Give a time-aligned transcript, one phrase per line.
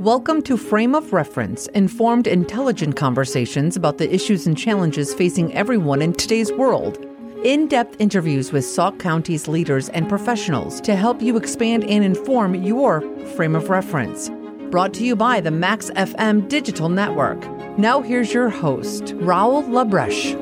[0.00, 6.02] Welcome to Frame of Reference, informed, intelligent conversations about the issues and challenges facing everyone
[6.02, 6.98] in today's world.
[7.44, 12.56] In depth interviews with Sauk County's leaders and professionals to help you expand and inform
[12.56, 13.02] your
[13.36, 14.30] frame of reference.
[14.70, 17.46] Brought to you by the Max FM Digital Network.
[17.78, 20.34] Now, here's your host, Raul Labreche.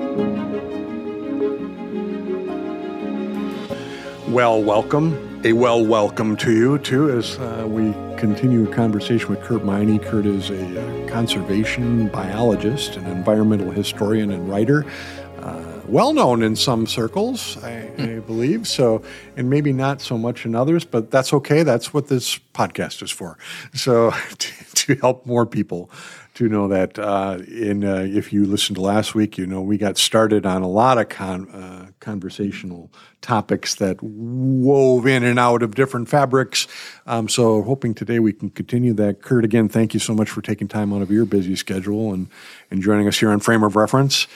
[4.29, 5.32] Well, welcome.
[5.45, 9.99] A well welcome to you, too, as uh, we continue a conversation with Curt Meine.
[9.99, 14.87] Curt is a uh, conservation biologist, an environmental historian, and writer.
[15.41, 18.69] Uh, well known in some circles, I, I, believe.
[18.69, 19.03] So,
[19.37, 21.65] and maybe not so much in others, but that's okay.
[21.65, 23.37] That's what this podcast is for.
[23.75, 24.13] So,
[24.87, 25.91] to, help more people
[26.35, 26.99] to know that.
[26.99, 30.63] Uh, in uh, if you listened to last week, you know we got started on
[30.63, 32.91] a lot of con- uh, conversational
[33.21, 36.67] topics that wove in and out of different fabrics.
[37.07, 39.23] Um, so, hoping today we can continue that.
[39.23, 42.29] Curt, again, thank you so much for taking time out of your busy schedule and
[42.71, 44.27] and joining us here on Frame of Reference.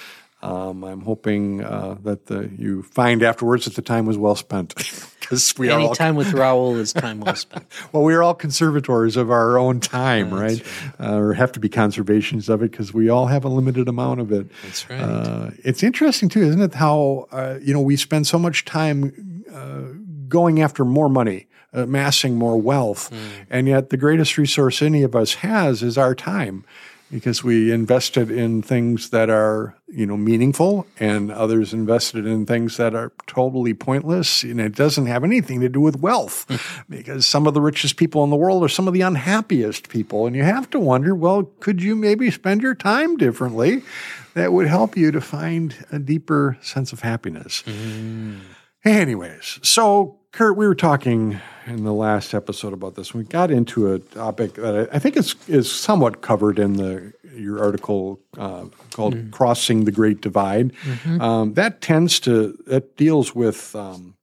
[0.42, 4.74] Um, I'm hoping uh, that the, you find afterwards that the time was well spent.
[5.26, 7.66] because we Any all time with Raul is time well spent.
[7.92, 10.62] well, we are all conservators of our own time, right?
[11.00, 11.00] right?
[11.00, 14.20] Uh, or have to be conservations of it because we all have a limited amount
[14.20, 14.46] of it.
[14.62, 15.00] That's right.
[15.00, 16.74] Uh, it's interesting too, isn't it?
[16.74, 19.80] How uh, you know we spend so much time uh,
[20.28, 21.48] going after more money.
[21.72, 23.18] Amassing more wealth, mm.
[23.50, 26.64] and yet the greatest resource any of us has is our time
[27.10, 32.76] because we invested in things that are you know meaningful and others invested in things
[32.76, 34.42] that are totally pointless.
[34.42, 36.46] And it doesn't have anything to do with wealth
[36.88, 40.26] because some of the richest people in the world are some of the unhappiest people.
[40.26, 43.82] And you have to wonder well could you maybe spend your time differently
[44.34, 47.62] that would help you to find a deeper sense of happiness?
[47.66, 48.40] Mm.
[48.84, 53.14] anyways so Curt, we were talking in the last episode about this.
[53.14, 57.58] We got into a topic that I think is is somewhat covered in the your
[57.58, 59.30] article uh, called mm.
[59.30, 61.22] "Crossing the Great Divide." Mm-hmm.
[61.22, 64.14] Um, that tends to that deals with um,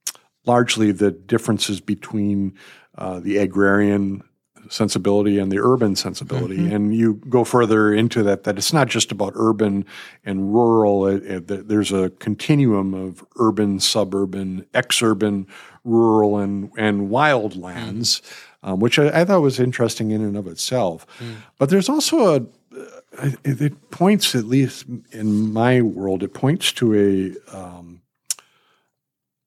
[0.46, 2.54] largely the differences between
[2.96, 4.22] uh, the agrarian
[4.70, 6.58] sensibility and the urban sensibility.
[6.58, 6.76] Mm-hmm.
[6.76, 9.86] And you go further into that, that it's not just about urban
[10.24, 11.08] and rural.
[11.08, 15.48] It, it, there's a continuum of urban, suburban, exurban,
[15.84, 18.70] rural, and, and wild lands, mm-hmm.
[18.70, 21.06] um, which I, I, thought was interesting in and of itself.
[21.20, 21.36] Mm.
[21.58, 22.46] But there's also a,
[23.44, 28.02] it points, at least in my world, it points to a, um,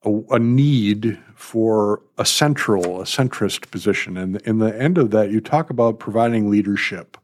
[0.04, 4.16] a, a, need for a central, a centrist position.
[4.16, 7.16] And in the end of that, you talk about providing leadership.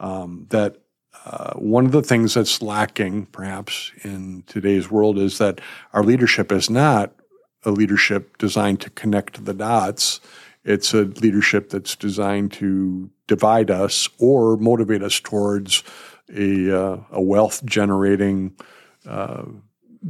[0.00, 0.78] Um, that
[1.24, 5.60] uh, one of the things that's lacking, perhaps, in today's world is that
[5.92, 7.12] our leadership is not
[7.64, 10.20] a leadership designed to connect the dots.
[10.64, 15.82] It's a leadership that's designed to divide us or motivate us towards
[16.34, 18.54] a, uh, a wealth generating
[19.06, 19.44] uh,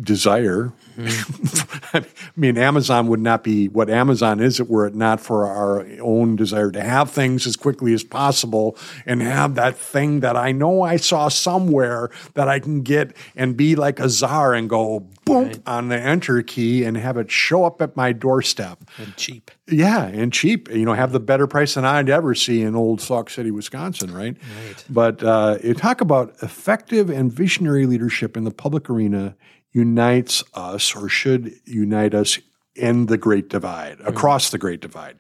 [0.01, 0.73] desire.
[0.97, 1.97] Mm-hmm.
[1.97, 2.05] I
[2.37, 6.37] mean, Amazon would not be what Amazon is it were it not for our own
[6.37, 8.77] desire to have things as quickly as possible
[9.07, 13.57] and have that thing that I know I saw somewhere that I can get and
[13.57, 15.61] be like a czar and go boom right.
[15.67, 18.79] on the enter key and have it show up at my doorstep.
[18.99, 19.51] And cheap.
[19.69, 20.71] Yeah, and cheap.
[20.71, 24.13] You know, have the better price than I'd ever see in old Sauk City, Wisconsin,
[24.13, 24.37] right?
[24.67, 24.85] Right.
[24.89, 29.37] But uh, you talk about effective and visionary leadership in the public arena
[29.73, 32.39] unites us or should unite us
[32.75, 34.09] in the Great Divide, mm-hmm.
[34.09, 35.19] across the Great Divide.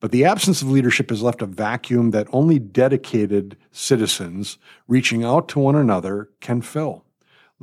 [0.00, 4.56] But the absence of leadership has left a vacuum that only dedicated citizens
[4.88, 7.04] reaching out to one another can fill.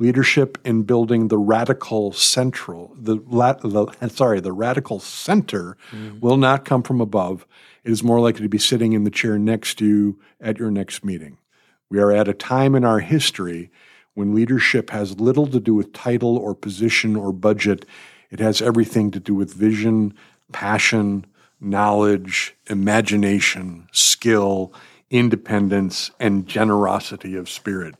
[0.00, 6.20] Leadership in building the radical central, the, the sorry, the radical center mm-hmm.
[6.20, 7.44] will not come from above.
[7.82, 10.70] It is more likely to be sitting in the chair next to you at your
[10.70, 11.38] next meeting.
[11.90, 13.70] We are at a time in our history
[14.18, 17.86] when leadership has little to do with title or position or budget,
[18.32, 20.12] it has everything to do with vision,
[20.50, 21.24] passion,
[21.60, 24.72] knowledge, imagination, skill,
[25.08, 27.94] independence, and generosity of spirit.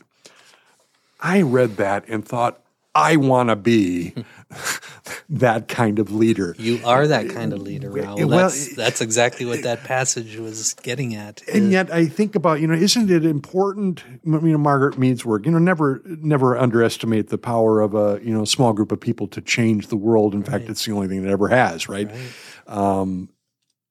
[1.20, 2.64] I read that and thought,
[2.96, 4.12] I want to be
[5.30, 6.54] that kind of leader.
[6.58, 8.16] You are that kind of leader, Raul.
[8.16, 11.42] Well, that's, that's exactly what that passage was getting at.
[11.52, 14.04] And yet, I think about you know, isn't it important?
[14.24, 15.44] You know, Margaret Mead's work.
[15.44, 19.26] You know, never never underestimate the power of a you know small group of people
[19.28, 20.32] to change the world.
[20.32, 20.50] In right.
[20.50, 22.10] fact, it's the only thing that ever has, right?
[22.10, 22.76] right.
[22.76, 23.28] Um,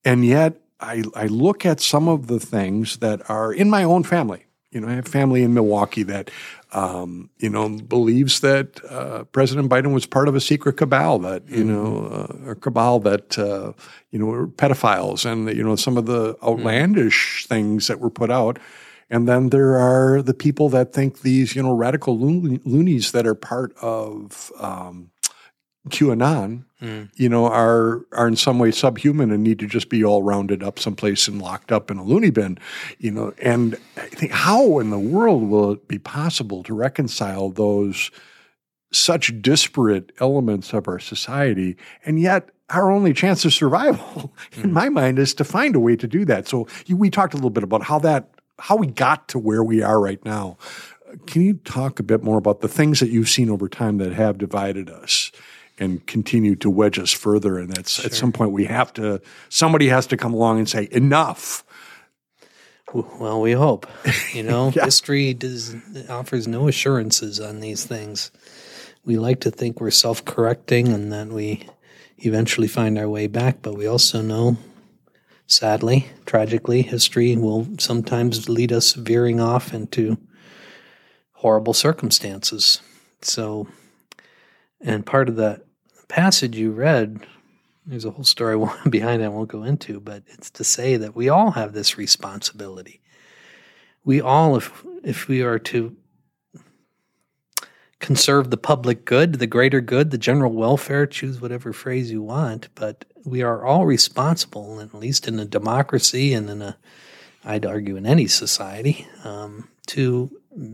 [0.03, 4.03] and yet, I I look at some of the things that are in my own
[4.03, 4.45] family.
[4.71, 6.29] You know, I have family in Milwaukee that
[6.73, 11.47] um, you know, believes that uh, President Biden was part of a secret cabal that,
[11.47, 11.73] you mm-hmm.
[11.73, 13.71] know, uh, a cabal that, uh,
[14.11, 17.53] you know, were pedophiles and, you know, some of the outlandish mm-hmm.
[17.53, 18.59] things that were put out.
[19.09, 23.35] And then there are the people that think these, you know, radical loonies that are
[23.35, 25.11] part of um,
[25.87, 27.09] QAnon, mm.
[27.15, 30.63] you know, are are in some way subhuman and need to just be all rounded
[30.63, 32.57] up someplace and locked up in a loony bin,
[32.99, 33.33] you know.
[33.41, 38.11] And I think how in the world will it be possible to reconcile those
[38.91, 41.75] such disparate elements of our society,
[42.05, 44.63] and yet our only chance of survival, mm.
[44.63, 46.47] in my mind, is to find a way to do that.
[46.47, 48.29] So we talked a little bit about how that
[48.59, 50.57] how we got to where we are right now.
[51.25, 54.13] Can you talk a bit more about the things that you've seen over time that
[54.13, 55.31] have divided us?
[55.79, 57.57] And continue to wedge us further.
[57.57, 58.05] And that's sure.
[58.05, 61.63] at some point we have to, somebody has to come along and say, enough.
[62.93, 63.87] Well, we hope.
[64.33, 64.85] You know, yeah.
[64.85, 65.75] history does
[66.09, 68.31] offers no assurances on these things.
[69.03, 71.67] We like to think we're self-correcting and that we
[72.19, 74.57] eventually find our way back, but we also know,
[75.47, 80.17] sadly, tragically, history will sometimes lead us veering off into
[81.31, 82.81] horrible circumstances.
[83.21, 83.67] So,
[84.81, 85.66] and part of that
[86.07, 87.25] passage you read,
[87.85, 88.57] there's a whole story
[88.89, 91.97] behind it I won't go into, but it's to say that we all have this
[91.97, 93.01] responsibility.
[94.03, 95.95] We all, if if we are to
[97.99, 102.69] conserve the public good, the greater good, the general welfare, choose whatever phrase you want,
[102.75, 106.77] but we are all responsible, at least in a democracy and in a,
[107.43, 110.31] I'd argue, in any society, um, to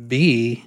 [0.07, 0.65] be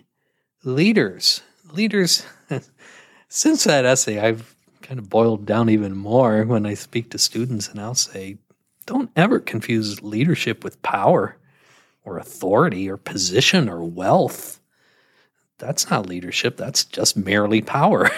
[0.64, 1.42] leaders.
[1.72, 2.24] Leaders.
[3.28, 4.55] Since that essay, I've
[4.86, 8.38] kind of boiled down even more when I speak to students, and I'll say,
[8.86, 11.36] don't ever confuse leadership with power
[12.04, 14.60] or authority or position or wealth.
[15.58, 18.10] That's not leadership, that's just merely power.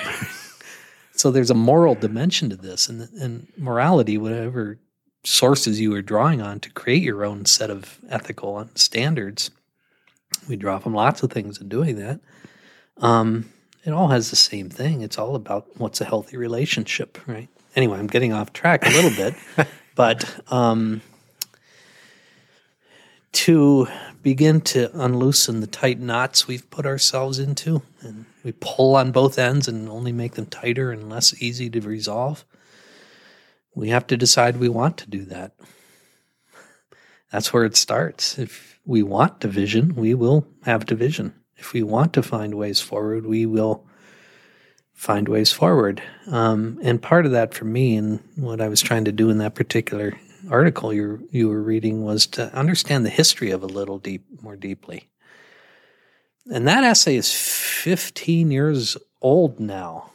[1.12, 4.78] so there's a moral dimension to this, and, and morality, whatever
[5.24, 9.50] sources you are drawing on to create your own set of ethical standards.
[10.48, 12.20] We draw from lots of things in doing that.
[12.98, 13.50] Um,
[13.88, 15.00] it all has the same thing.
[15.00, 17.48] It's all about what's a healthy relationship, right?
[17.74, 19.34] Anyway, I'm getting off track a little bit,
[19.94, 21.00] but um,
[23.32, 23.88] to
[24.22, 29.38] begin to unloosen the tight knots we've put ourselves into, and we pull on both
[29.38, 32.44] ends and only make them tighter and less easy to resolve,
[33.74, 35.52] we have to decide we want to do that.
[37.32, 38.38] That's where it starts.
[38.38, 43.26] If we want division, we will have division if we want to find ways forward,
[43.26, 43.84] we will
[44.94, 46.02] find ways forward.
[46.26, 49.38] Um, and part of that for me, and what I was trying to do in
[49.38, 50.18] that particular
[50.50, 54.56] article you you were reading, was to understand the history of a little deep more
[54.56, 55.08] deeply.
[56.50, 60.10] And that essay is 15 years old now.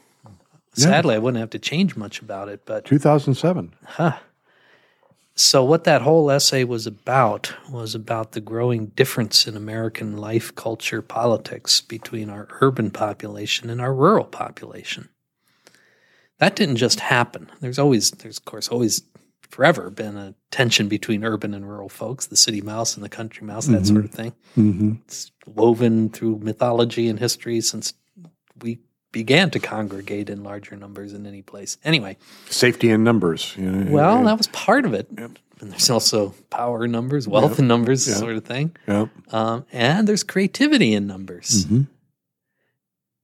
[0.74, 1.18] Sadly, yeah.
[1.18, 3.74] I wouldn't have to change much about it, but 2007.
[3.86, 4.18] Huh.
[5.36, 10.54] So, what that whole essay was about was about the growing difference in American life,
[10.54, 15.10] culture, politics between our urban population and our rural population.
[16.38, 17.50] That didn't just happen.
[17.62, 19.02] There's always, there's of course always
[19.50, 23.46] forever been a tension between urban and rural folks, the city mouse and the country
[23.46, 23.94] mouse, that mm-hmm.
[23.94, 24.34] sort of thing.
[24.58, 24.94] Mm-hmm.
[25.06, 27.94] It's woven through mythology and history since
[28.62, 28.80] we
[29.14, 31.78] began to congregate in larger numbers in any place.
[31.86, 32.18] Anyway,
[32.50, 33.56] safety in numbers.
[33.56, 34.24] You know, well, yeah.
[34.26, 35.08] that was part of it.
[35.18, 37.60] And there's also power in numbers, wealth yep.
[37.60, 38.76] in numbers, sort of thing.
[38.88, 39.10] Yep.
[39.32, 41.66] Um, and there's creativity in numbers.
[41.66, 41.84] Mm-hmm.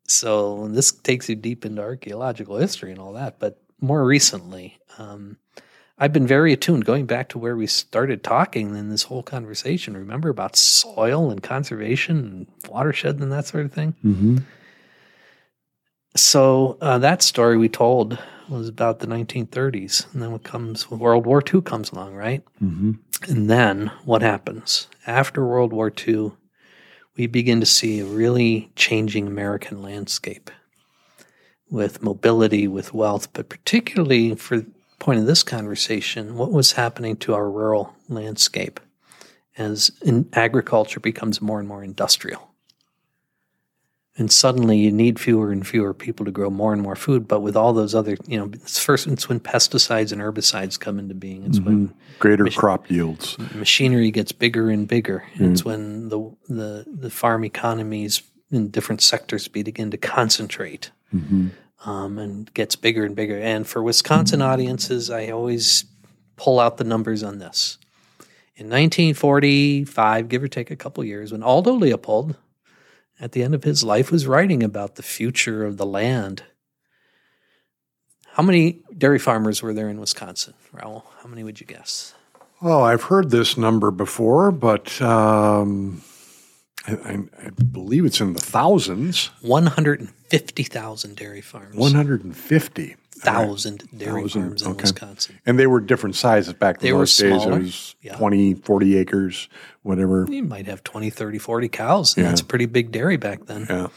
[0.08, 3.39] So this takes you deep into archaeological history and all that.
[3.39, 5.38] But more recently, um,
[5.98, 9.98] I've been very attuned, going back to where we started talking in this whole conversation.
[9.98, 13.96] Remember about soil and conservation and watershed and that sort of thing?
[14.05, 14.38] Mm-hmm
[16.19, 18.17] so uh, that story we told
[18.49, 22.43] was about the 1930s, and then what comes World War II comes along, right?
[22.61, 22.93] Mm-hmm.
[23.31, 26.31] And then what happens after World War II?
[27.15, 30.49] We begin to see a really changing American landscape
[31.69, 34.65] with mobility, with wealth, but particularly for the
[34.99, 38.79] point of this conversation, what was happening to our rural landscape
[39.57, 39.91] as
[40.33, 42.49] agriculture becomes more and more industrial
[44.19, 47.25] and suddenly you need fewer and fewer people to grow more and more food.
[47.27, 50.99] But with all those other, you know, it's first it's when pesticides and herbicides come
[50.99, 51.45] into being.
[51.45, 51.65] It's mm-hmm.
[51.65, 55.23] when greater mach- crop yields, machinery gets bigger and bigger.
[55.35, 55.53] Mm-hmm.
[55.53, 58.21] It's when the the the farm economies
[58.51, 60.91] in different sectors begin to concentrate.
[61.15, 61.47] Mm-hmm.
[61.89, 63.39] Um, and gets bigger and bigger.
[63.39, 65.85] And for Wisconsin audiences, I always
[66.35, 67.77] pull out the numbers on this.
[68.57, 72.35] In 1945, give or take a couple years, when Aldo Leopold,
[73.19, 76.43] at the end of his life, was writing about the future of the land.
[78.33, 81.05] How many dairy farmers were there in Wisconsin, Raoul?
[81.21, 82.13] How many would you guess?
[82.61, 86.01] Oh, I've heard this number before, but um,
[86.88, 89.29] I, I, I believe it's in the thousands.
[89.41, 91.75] 150,000 dairy farms.
[91.75, 92.95] 150.
[93.21, 94.81] Thousand dairy Thousand, farms in okay.
[94.83, 95.39] Wisconsin.
[95.45, 96.88] And they were different sizes back then.
[96.89, 97.15] They were days.
[97.17, 98.15] smaller, It was yeah.
[98.17, 99.49] 20, 40 acres,
[99.83, 100.25] whatever.
[100.29, 102.15] You might have 20, 30, 40 cows.
[102.15, 102.29] And Yeah.
[102.29, 103.65] That's a pretty big dairy back then.
[103.69, 103.88] Yeah,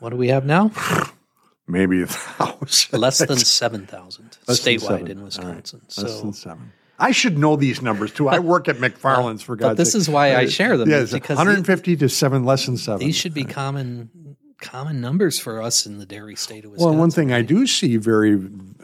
[0.00, 0.70] What do we have now?
[1.66, 2.98] maybe a thousand.
[3.00, 5.06] Less than 7,000 statewide seven.
[5.10, 5.24] in All right.
[5.24, 5.80] Wisconsin.
[5.84, 6.72] Less So than seven.
[6.98, 8.28] I should know these numbers too.
[8.28, 10.00] I work at McFarlane's for God's But this sake.
[10.00, 10.88] is why I uh, share them.
[10.88, 13.00] Yes, because 150 to seven, less than seven.
[13.00, 16.88] these should be uh, common common numbers for us in the dairy state of Well,
[16.88, 16.90] Wisconsin.
[16.92, 18.34] and one thing I do see very,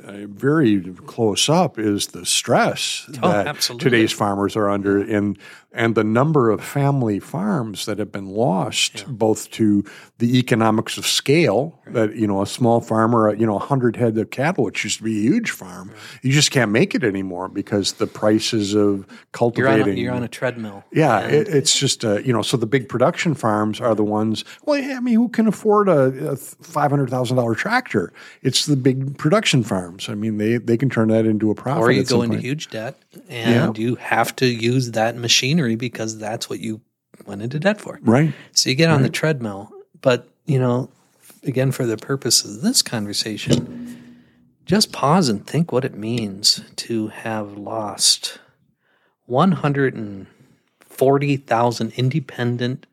[0.05, 3.91] very close up is the stress that Oh, absolutely.
[3.91, 5.39] today's farmers are under, and
[5.73, 9.85] and the number of family farms that have been lost, both to
[10.19, 11.79] the economics of scale.
[11.87, 15.05] That you know, a small farmer, you know, hundred head of cattle, which used to
[15.05, 19.77] be a huge farm, you just can't make it anymore because the prices of cultivating.
[19.79, 20.83] you're on, a, you're on a treadmill.
[20.93, 22.43] Yeah, it, it's just uh, you know.
[22.43, 24.45] So the big production farms are the ones.
[24.65, 28.13] Well, yeah, I mean, who can afford a, a five hundred thousand dollar tractor?
[28.43, 30.09] It's the big production farms.
[30.09, 31.83] I mean, they they can turn that into a profit.
[31.83, 32.45] Or you go into point.
[32.45, 32.99] huge debt
[33.29, 36.81] and you have to use that machinery because that's what you
[37.27, 37.99] went into debt for.
[38.03, 38.33] right.
[38.53, 39.73] So you get on the treadmill.
[40.01, 40.89] But, you know,
[41.43, 44.23] again, for the purpose of this conversation,
[44.65, 48.39] just pause and think what it means to have lost
[49.27, 52.87] 140,000 independent,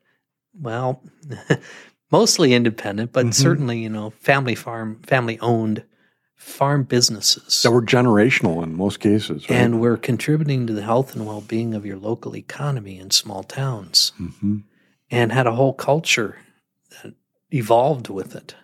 [0.59, 1.03] well,
[2.11, 5.83] mostly independent, but certainly, you know, family farm, family owned
[6.35, 7.61] farm businesses.
[7.63, 9.49] That were generational in most cases.
[9.49, 9.57] Right?
[9.59, 13.43] and we're contributing to the health and well being of your local economy in small
[13.43, 14.63] towns Mhm.
[15.11, 16.37] and had a whole culture
[17.03, 17.13] that
[17.51, 18.55] evolved with it.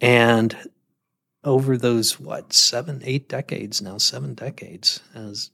[0.00, 0.56] And
[1.44, 5.50] over those, what, seven, eight decades now, seven decades, as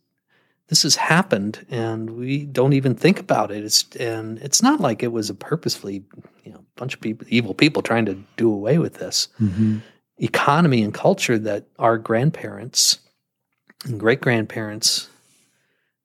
[0.68, 3.64] this has happened and we don't even think about it.
[3.64, 6.04] It's, and it's not like it was a purposefully,
[6.44, 9.82] you know, bunch of people, evil people trying to do away with this Mhm.
[10.18, 12.98] economy and culture that our grandparents
[13.84, 15.08] and great grandparents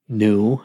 [0.08, 0.60] knew.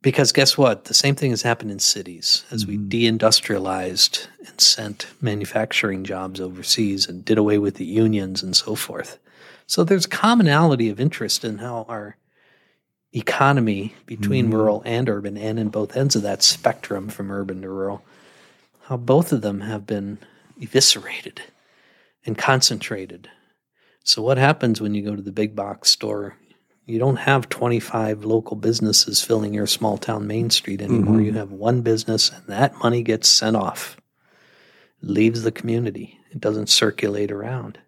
[0.00, 0.86] Because guess what?
[0.86, 7.06] The same thing has happened in cities as we deindustrialized and sent manufacturing jobs overseas
[7.08, 9.18] and did away with the unions and so forth.
[9.66, 12.16] So there's commonality of interest in how our
[13.14, 14.54] economy between mm-hmm.
[14.54, 18.02] rural and urban and in both ends of that spectrum from urban to rural,
[18.84, 20.18] how both of them have been
[20.60, 21.42] eviscerated
[22.24, 23.28] and concentrated.
[24.04, 26.36] So, what happens when you go to the big box store?
[26.84, 31.16] You don't have 25 local businesses filling your small town main street anymore.
[31.16, 31.26] Mm-hmm.
[31.26, 33.96] You have one business, and that money gets sent off,
[35.00, 36.18] leaves the community.
[36.32, 37.78] It doesn't circulate around.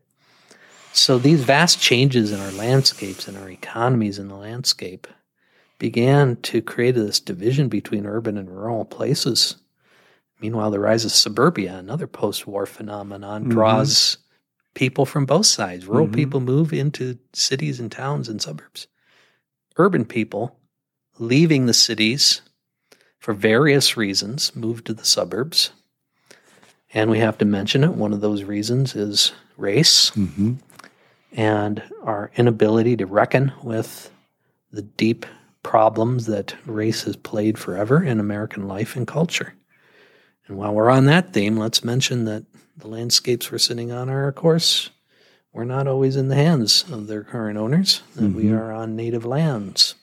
[0.95, 5.09] So, these vast changes in our landscapes and our economies in the landscape
[5.81, 9.57] began to create this division between urban and rural places.
[10.41, 14.19] Meanwhile, the rise of suburbia, another post war phenomenon, draws
[14.75, 15.85] people from both sides.
[15.85, 18.87] Rural people move into cities and towns and suburbs.
[19.77, 20.61] Urban people,
[21.19, 22.41] leaving the cities
[23.19, 25.71] for various reasons, move to the suburbs.
[26.93, 27.95] And we have to mention it.
[27.95, 30.59] One of those reasons is race Mhm.
[31.35, 34.11] And our inability to reckon with
[34.71, 35.27] the deep
[35.63, 39.55] problems that race has played forever in American life and culture.
[40.47, 42.45] And while we're on that theme, let's mention that
[42.77, 44.91] the landscapes we're sitting on are, of course,
[45.53, 48.57] we're not always in the hands of their current owners, that we mm-hmm.
[48.57, 49.95] are on native lands.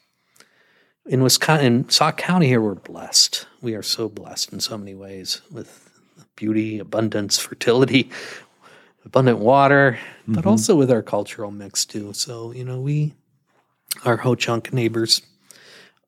[1.05, 3.45] In Wisconsin, in Sauk County here, we're blessed.
[3.61, 5.89] We are so blessed in so many ways with
[6.35, 8.09] beauty, abundance, fertility,
[9.05, 12.13] abundant water, but also with our cultural mix too.
[12.13, 13.13] So, you know, we,
[14.05, 15.21] our Ho Chunk neighbors,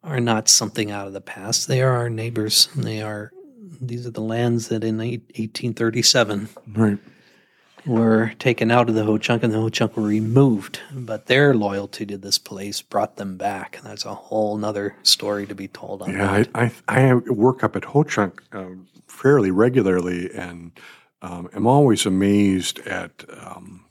[0.03, 1.67] are not something out of the past.
[1.69, 2.67] They are our neighbors.
[2.75, 3.31] And they are,
[3.79, 6.97] these are the lands that in 1837 Right.
[7.85, 10.81] were taken out of the Ho Chunk and the Ho Chunk were removed.
[10.93, 13.77] But their loyalty to this place brought them back.
[13.77, 16.49] And that's a whole nother story to be told on Yeah, that.
[16.53, 20.71] I, I, I work up at Ho Chunk um, fairly regularly, and
[21.23, 23.85] um, am always amazed at um,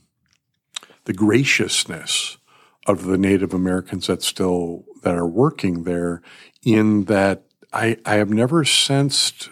[1.05, 2.37] the graciousness
[2.87, 6.23] of the Native Americans that still that are working there.
[6.63, 9.49] In that, I, I have never sensed,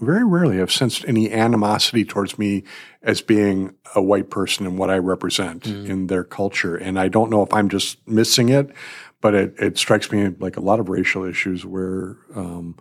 [0.00, 2.64] very rarely, have sensed any animosity towards me
[3.02, 6.74] as being a white person and what I represent in their culture.
[6.76, 8.70] And I don't know if I'm just missing it,
[9.20, 12.76] but it, it strikes me like a lot of racial issues where um,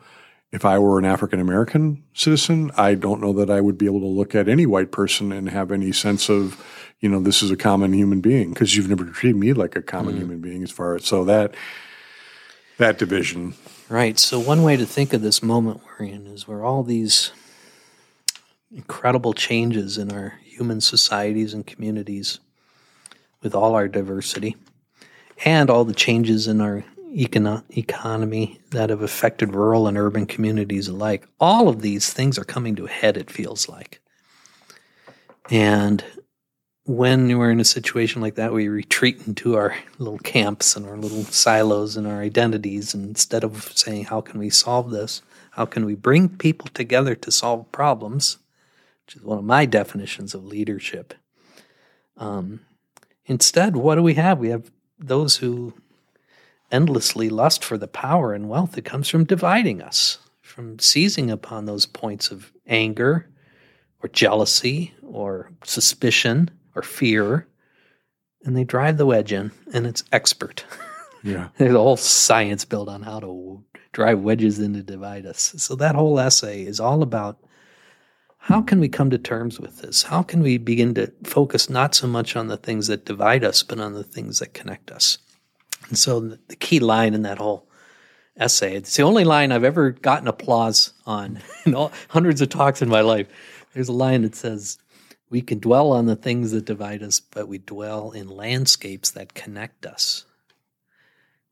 [0.56, 4.00] if I were an African American citizen, I don't know that I would be able
[4.00, 6.64] to look at any white person and have any sense of,
[7.02, 9.82] you know, this is a common human being because you've never treated me like a
[9.82, 10.20] common mm.
[10.20, 11.54] human being as far as so that
[12.78, 13.54] that division.
[13.90, 14.18] Right.
[14.18, 17.34] So one way to think of this moment we're in is where all these
[18.74, 22.40] incredible changes in our human societies and communities
[23.42, 24.56] with all our diversity
[25.44, 26.86] and all the changes in our
[27.16, 31.28] econo- economy that have affected rural and urban communities alike.
[31.40, 34.02] All of these things are coming to a head, it feels like.
[35.50, 36.04] And
[36.86, 40.98] when we're in a situation like that, we retreat into our little camps and our
[40.98, 42.94] little silos and our identities.
[42.94, 45.22] And instead of saying, How can we solve this?
[45.52, 48.38] How can we bring people together to solve problems?
[49.06, 51.14] Which is one of my definitions of leadership.
[52.18, 52.62] Um,
[53.26, 54.40] instead, what do we have?
[54.40, 55.74] We have those who
[56.72, 61.66] endlessly lust for the power and wealth that comes from dividing us, from seizing upon
[61.66, 63.30] those points of anger
[64.02, 67.48] or jealousy or suspicion or fear.
[68.44, 70.66] And they drive the wedge in, and it's expert.
[71.26, 71.50] Yeah.
[71.58, 75.56] There's a whole science built on how to drive wedges in to divide us.
[75.58, 77.40] So that whole essay is all about
[78.38, 80.04] how can we come to terms with this?
[80.04, 83.64] How can we begin to focus not so much on the things that divide us,
[83.64, 85.18] but on the things that connect us?
[85.88, 87.68] And so the key line in that whole
[88.38, 92.82] essay, it's the only line I've ever gotten applause on in all, hundreds of talks
[92.82, 93.28] in my life.
[93.74, 94.78] There's a line that says,
[95.30, 99.34] We can dwell on the things that divide us, but we dwell in landscapes that
[99.34, 100.26] connect us.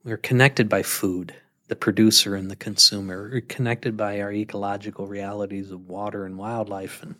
[0.02, 1.34] We're connected by food,
[1.68, 3.30] the producer and the consumer.
[3.32, 7.14] We're connected by our ecological realities of water and wildlife and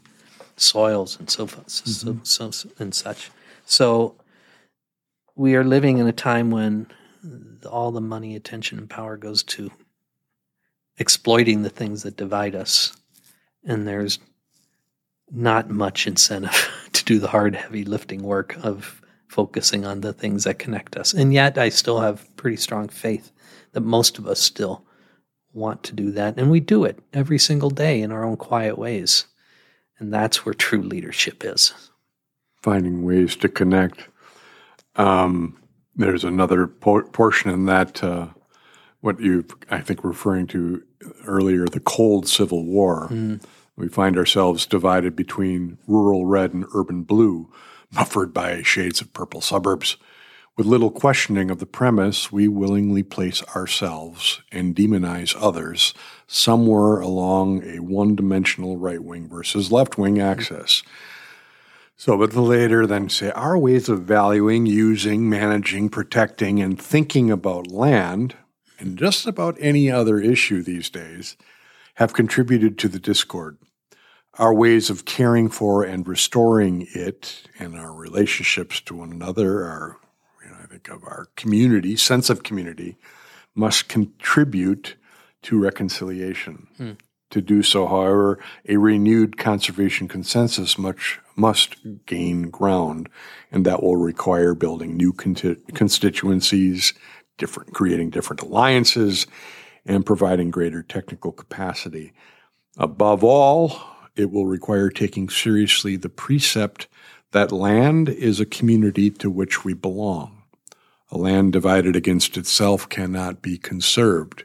[0.57, 2.19] soils and so forth, mm-hmm.
[2.23, 3.31] so, so, and such.
[3.65, 4.17] So
[5.35, 6.87] we are living in a time when
[7.71, 9.71] all the money, attention, and power goes to
[10.99, 12.97] exploiting the things that divide us,
[13.65, 14.19] and there's
[15.31, 20.45] not much incentive to do the hard, heavy lifting work of focusing on the things
[20.45, 21.13] that connect us.
[21.13, 23.33] And yet, I still have pretty strong faith
[23.73, 24.85] that most of us still
[25.53, 26.39] want to do that.
[26.39, 29.27] And we do it every single day in our own quiet ways.
[29.99, 31.73] And that's where true leadership is.
[32.63, 34.09] Finding ways to connect.
[34.97, 35.57] Um,
[35.97, 38.29] there's another por- portion in that, uh,
[39.01, 40.83] what you, I think, referring to
[41.27, 43.09] earlier, the cold Civil War.
[43.11, 43.43] Mm.
[43.77, 47.53] We find ourselves divided between rural red and urban blue,
[47.93, 49.97] buffered by shades of purple suburbs.
[50.57, 55.95] With little questioning of the premise, we willingly place ourselves and demonize others
[56.29, 60.85] somewhere along a one dimensional right wing versus left wing axis.
[61.97, 67.31] So, but the later then say our ways of valuing, using, managing, protecting, and thinking
[67.31, 68.35] about land,
[68.79, 71.37] and just about any other issue these days,
[71.95, 73.59] have contributed to the discord.
[74.35, 79.99] Our ways of caring for and restoring it and our relationships to one another, our,
[80.43, 82.97] you know, I think of our community, sense of community,
[83.55, 84.97] must contribute
[85.43, 86.67] to reconciliation.
[86.77, 86.93] Hmm.
[87.35, 91.75] To do so, however, a renewed conservation consensus much must
[92.07, 93.09] gain ground,
[93.51, 96.95] and that will require building new constituencies,
[97.37, 99.27] different, creating different alliances,
[99.85, 102.13] and providing greater technical capacity.
[102.77, 103.81] Above all,
[104.15, 106.87] it will require taking seriously the precept
[107.33, 110.45] that land is a community to which we belong.
[111.11, 114.45] A land divided against itself cannot be conserved,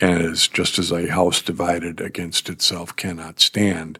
[0.00, 3.98] as just as a house divided against itself cannot stand.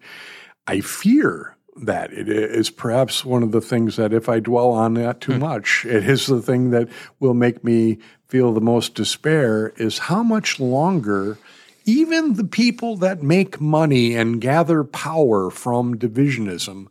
[0.66, 4.94] I fear that it is perhaps one of the things that if I dwell on
[4.94, 5.40] that too hmm.
[5.40, 6.88] much, it is the thing that
[7.20, 11.38] will make me feel the most despair is how much longer
[11.86, 16.86] even the people that make money and gather power from divisionism,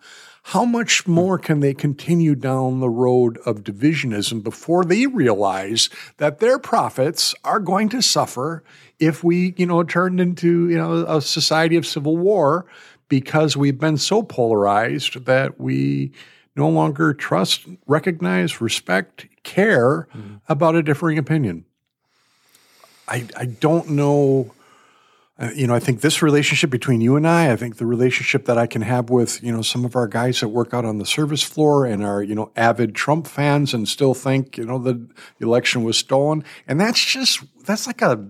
[0.48, 6.40] how much more can they continue down the road of divisionism before they realize that
[6.40, 8.62] their profits are going to suffer
[9.00, 12.66] if we, you know, turn into, you know, a society of civil war
[13.08, 16.12] because we've been so polarized that we
[16.58, 20.36] no longer trust, recognize, respect, care mm-hmm.
[20.50, 21.64] about a differing opinion.
[23.08, 24.54] I, I don't know
[25.40, 28.46] uh, you know, I think this relationship between you and I, I think the relationship
[28.46, 31.00] that I can have with, you know, some of our guys that work out on
[31.00, 34.78] the service floor and are, you know, avid Trump fans and still think, you know,
[34.78, 35.08] the
[35.42, 36.44] election was stolen.
[36.68, 38.28] And that's just, that's like a,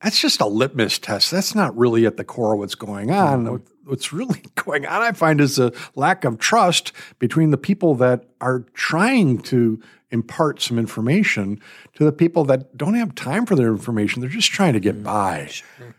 [0.00, 1.32] that's just a litmus test.
[1.32, 3.46] That's not really at the core of what's going on.
[3.46, 3.90] Mm-hmm.
[3.90, 8.24] What's really going on, I find, is a lack of trust between the people that
[8.40, 9.80] are trying to
[10.12, 11.60] impart some information
[11.94, 14.20] to the people that don't have time for their information.
[14.20, 15.04] They're just trying to get mm-hmm.
[15.04, 15.46] by.
[15.46, 15.96] Sure.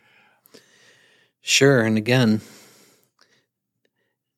[1.50, 1.80] Sure.
[1.82, 2.42] And again,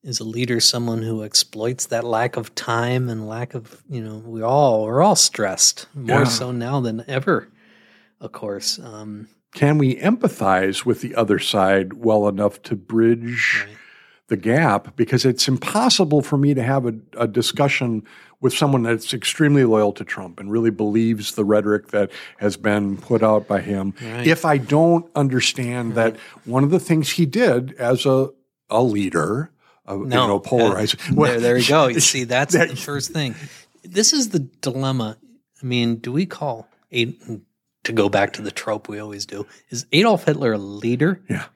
[0.04, 4.18] is a leader someone who exploits that lack of time and lack of, you know,
[4.24, 6.24] we all, we're all stressed more Yeah.
[6.24, 7.48] so now than ever,
[8.20, 8.78] of course.
[8.78, 13.76] Um, Can we empathize with the other side well enough to bridge Right.
[14.28, 14.94] the gap?
[14.94, 18.04] Because it's impossible for me to have a, a discussion
[18.40, 22.96] with someone that's extremely loyal to Trump and really believes the rhetoric that has been
[22.96, 24.26] put out by him Right.
[24.26, 28.30] if I don't understand that one of the things he did as a,
[28.70, 29.50] a leader,
[29.86, 31.00] a, you No, know, polarizing.
[31.16, 31.88] there, there you go.
[31.88, 33.34] You see, that's that- the first thing.
[33.82, 35.16] This is the dilemma.
[35.62, 37.14] I mean, do we call Ad-
[37.84, 39.46] to go back to the trope we always do?
[39.70, 41.20] Is Adolf Hitler a leader?
[41.28, 41.46] Yeah.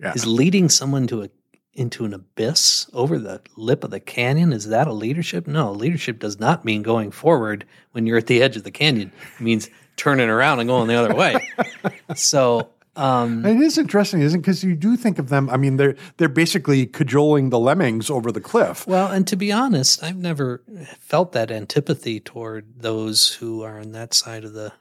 [0.00, 0.12] Yeah.
[0.14, 1.28] Is leading someone to a
[1.74, 5.46] into an abyss over the lip of the canyon is that a leadership?
[5.46, 9.12] No, leadership does not mean going forward when you're at the edge of the canyon.
[9.38, 11.48] It means turning around and going the other way.
[12.14, 14.42] so, um, It is interesting, isn't it?
[14.42, 15.48] Because you do think of them.
[15.48, 18.86] I mean, they're they're basically cajoling the lemmings over the cliff.
[18.86, 20.62] Well, and to be honest, I've never
[21.00, 24.72] felt that antipathy toward those who are on that side of the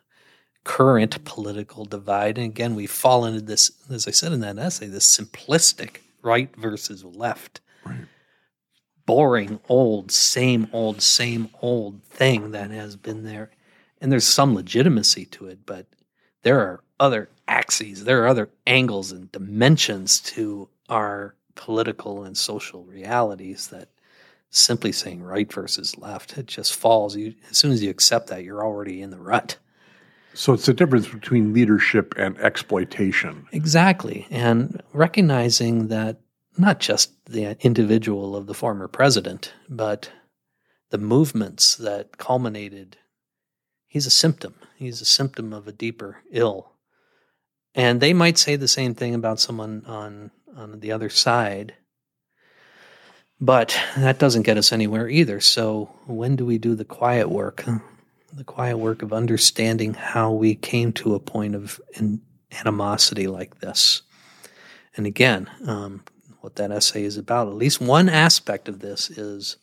[0.63, 2.38] current political divide.
[2.38, 6.54] And again, we fall into this, as I said in that essay, this simplistic right
[6.56, 7.62] versus left.
[9.06, 13.52] Boring, old, same old, same old thing that has been there.
[14.00, 15.88] And there's some legitimacy to it, but
[16.44, 22.84] there are other axes, there are other angles and dimensions to our political and social
[22.84, 23.90] realities that
[24.50, 27.16] simply saying right versus left, it just falls.
[27.16, 29.58] You, as soon as you accept that, you're already in the rut.
[30.34, 33.48] So it's the difference between leadership and exploitation.
[33.52, 34.28] Exactly.
[34.30, 36.22] And recognizing that
[36.58, 40.12] not just the individual of the former president, but
[40.89, 42.98] the movements that culminated,
[43.88, 44.56] he's a symptom.
[44.78, 46.74] He's a symptom of a deeper ill.
[47.74, 51.76] And they might say the same thing about someone on, on the other side.
[53.39, 55.39] But that doesn't get us anywhere either.
[55.39, 57.65] So, when do we do the quiet work?
[58.34, 61.82] The quiet work of understanding how we came to a point of
[62.60, 64.02] animosity like this.
[64.96, 66.04] And again, um,
[66.39, 69.58] what that essay is about, at least one aspect of this is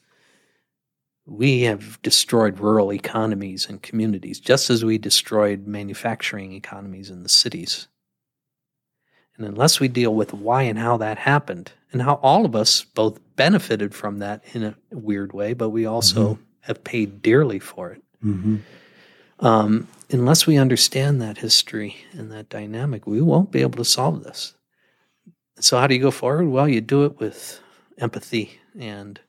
[1.27, 7.29] we have destroyed rural economies and communities, just as we destroyed manufacturing economies in the
[7.29, 7.89] cities.
[9.37, 12.85] And unless we deal with why and how that happened, and how all of us
[12.85, 17.93] both benefited from that in a weird way, but we also have paid dearly for
[17.93, 18.03] it.
[18.25, 18.57] Mm-hmm.
[19.41, 24.25] Um, unless we understand that history and that dynamic, we won't be able to solve
[24.25, 24.55] this.
[25.61, 26.49] So, how do you go forward?
[26.49, 27.61] Well, you do it with
[27.99, 29.21] empathy and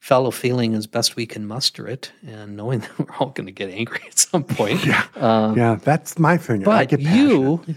[0.00, 3.52] fellow feeling as best we can muster it, and knowing that we're all going to
[3.52, 4.84] get angry at some point.
[4.86, 5.04] Yeah.
[5.16, 6.62] Uh, Yeah, that's my thing.
[6.62, 7.58] I but you.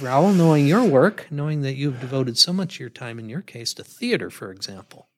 [0.00, 3.40] Raul, knowing your work, knowing that you've devoted so much of your time in your
[3.40, 5.08] case to theater, for example.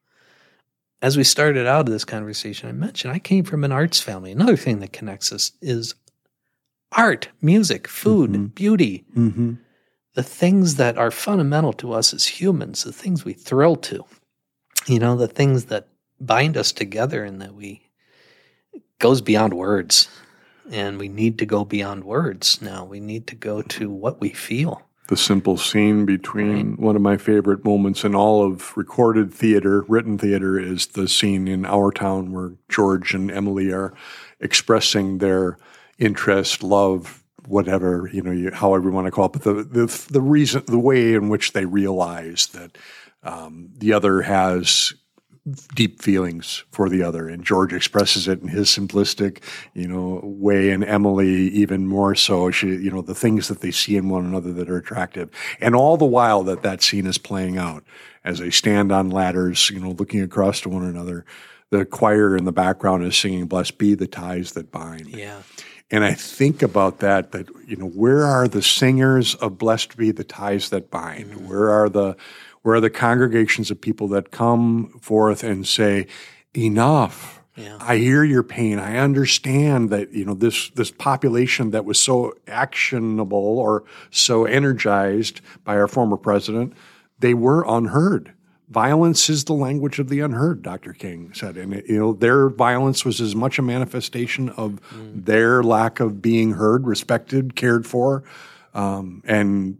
[1.03, 4.31] As we started out of this conversation, I mentioned I came from an arts family.
[4.31, 5.97] Another thing that connects us is
[6.93, 8.55] art, music, food, Mhm.
[8.55, 9.59] beauty, Mhm.
[10.15, 14.05] the things that are fundamental to us as humans, the things we thrill to,
[14.87, 15.89] you know, the things that
[16.21, 17.83] bind us together and that we
[19.01, 20.07] goes beyond words.
[20.71, 22.85] And we need to go beyond words now.
[22.85, 24.83] We need to go to what we feel.
[25.09, 30.17] The simple scene between one of my favorite moments in all of recorded theater, written
[30.17, 33.93] theater, is the scene in Our Town where George and Emily are
[34.41, 35.59] expressing their
[35.99, 39.33] interest, love, whatever you know, you, however you want to call it.
[39.33, 42.79] But the the the reason, the way in which they realize that
[43.25, 44.95] um, the other has
[45.75, 49.43] deep feelings for the other, and George expresses it in his simplistic,
[49.75, 52.51] you know, way, and Emily even more so.
[52.51, 55.75] She, you know, the things that they see in one another that are attractive, and
[55.75, 57.83] all the while that that scene is playing out
[58.25, 61.25] as they stand on ladders, you know, looking across to one another.
[61.71, 65.43] The choir in the background is singing "Blessed be the ties that bind." Yeah.
[65.91, 70.11] And I think about that, that, you know, where are the singers of blessed be
[70.11, 71.33] the ties that bind?
[71.33, 71.49] Mm-hmm.
[71.49, 72.17] Where are the,
[72.63, 76.07] where are the congregations of people that come forth and say,
[76.57, 77.41] enough.
[77.57, 77.77] Yeah.
[77.81, 78.79] I hear your pain.
[78.79, 85.43] I understand that, you know, this, this population that was so actionable or so energized
[85.65, 86.73] by our former president,
[87.19, 88.33] they were unheard.
[88.71, 90.95] Violence is the language of the unheard, Dr.
[90.95, 91.59] King said.
[91.59, 94.81] And, you know, their violence was as much a manifestation of
[95.15, 98.25] their lack of being heard, respected, cared for,
[98.73, 99.77] um, and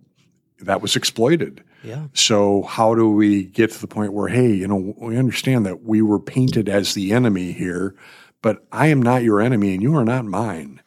[0.61, 1.65] that was exploited.
[1.83, 2.07] Yeah.
[2.15, 5.83] So how do we get to the point where, hey, you know, we understand that
[5.83, 7.95] we were painted as the enemy here,
[8.41, 10.81] but I am not your enemy and you are not mine.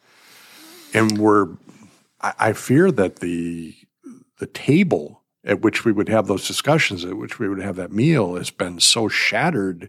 [0.94, 1.48] And we're,
[2.20, 3.74] I, I fear that the
[4.38, 7.92] the table at which we would have those discussions, at which we would have that
[7.92, 9.88] meal, has been so shattered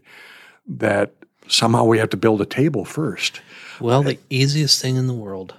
[0.66, 1.12] that
[1.48, 3.40] somehow we have to build a table first.
[3.80, 5.54] Well, the easiest thing in the world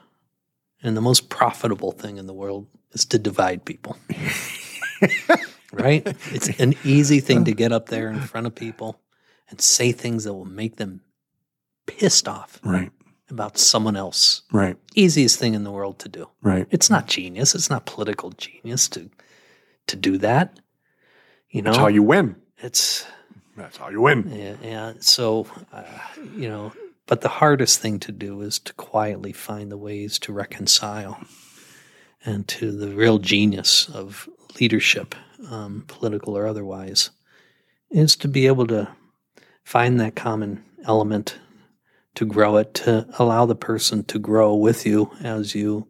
[0.81, 3.97] and the most profitable thing in the world is to divide people.
[5.73, 6.05] right?
[6.31, 8.99] It's an easy thing to get up there in front of people
[9.49, 11.01] and say things that will make them
[11.87, 12.91] pissed off Right.
[13.29, 14.43] about someone else.
[14.51, 14.77] Right.
[14.95, 16.27] Easiest thing in the world to do.
[16.41, 16.67] Right.
[16.71, 17.55] It's not genius.
[17.55, 19.09] It's not political genius to
[19.87, 20.59] to do that.
[21.49, 22.35] You know, That's how you win.
[22.59, 23.05] it's
[23.57, 24.29] That's how you win.
[24.31, 24.93] yeah, yeah.
[24.99, 25.83] So, uh,
[26.35, 26.71] you know,
[27.07, 31.17] but the hardest thing to do is to quietly find the ways to reconcile
[32.25, 34.29] and to the real genius of
[34.59, 35.15] leadership,
[35.49, 37.11] um, political or otherwise,
[37.89, 38.87] is to be able to
[39.63, 41.37] find that common element,
[42.15, 45.87] to grow it, to allow the person to grow with you as you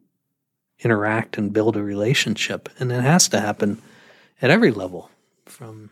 [0.80, 2.70] interact and build a relationship.
[2.80, 3.82] And it has to happen
[4.42, 5.10] at every level
[5.46, 5.90] from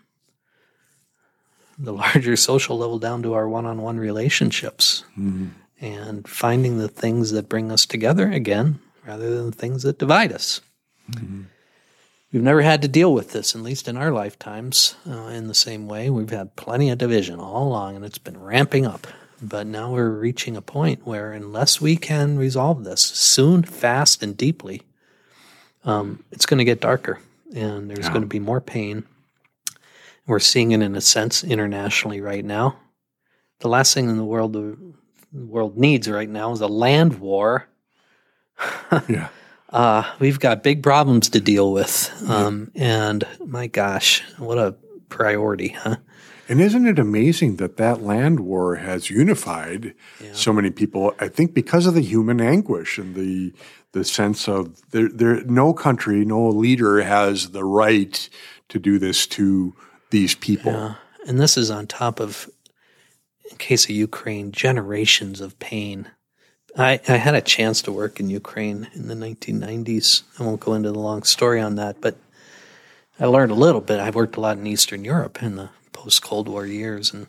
[1.77, 5.03] the larger social level down to our one-on-one relationships
[5.81, 10.31] and finding the things that bring us together again rather than the things that divide
[10.31, 10.61] us
[12.31, 15.55] we've never had to deal with this at least in our lifetimes uh, in the
[15.55, 19.07] same way we've had plenty of division all along and it's been ramping up
[19.41, 24.35] but now we're reaching a point where unless we can resolve this soon fast and
[24.35, 24.81] deeply
[25.85, 27.19] um, it's going to get darker
[27.55, 29.05] and there's going to be more pain
[30.27, 32.77] we're seeing it in a sense internationally right now.
[33.59, 34.77] The last thing in the world the
[35.33, 37.67] world needs right now is a land war.
[39.09, 39.29] Yeah.
[39.69, 44.75] Uh, we've got big problems to deal with, um, and my gosh, what a
[45.09, 45.97] priority, huh?
[46.47, 49.93] And isn't it amazing that that land war has unified
[50.31, 51.13] so many people?
[51.19, 53.53] I think because of the human anguish and the
[53.91, 58.29] the sense of there, there, no country, no leader has the right
[58.69, 59.75] to do this to
[60.09, 60.71] these people.
[61.25, 62.49] And this is on top of,
[63.49, 66.09] in case of Ukraine, generations of pain.
[66.77, 70.21] I, I had a chance to work in Ukraine in the 1990s.
[70.39, 72.17] I won't go into the long story on that, but
[73.19, 73.99] I learned a little bit.
[73.99, 77.25] I worked a lot in Eastern Europe in the post Cold War years and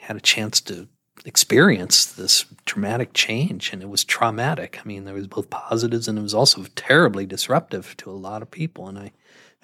[0.00, 0.88] had a chance to
[1.24, 3.72] experience this dramatic change.
[3.72, 4.80] And it was traumatic.
[4.80, 8.42] I mean, there was both positives and it was also terribly disruptive to a lot
[8.42, 8.88] of people.
[8.88, 9.12] And I,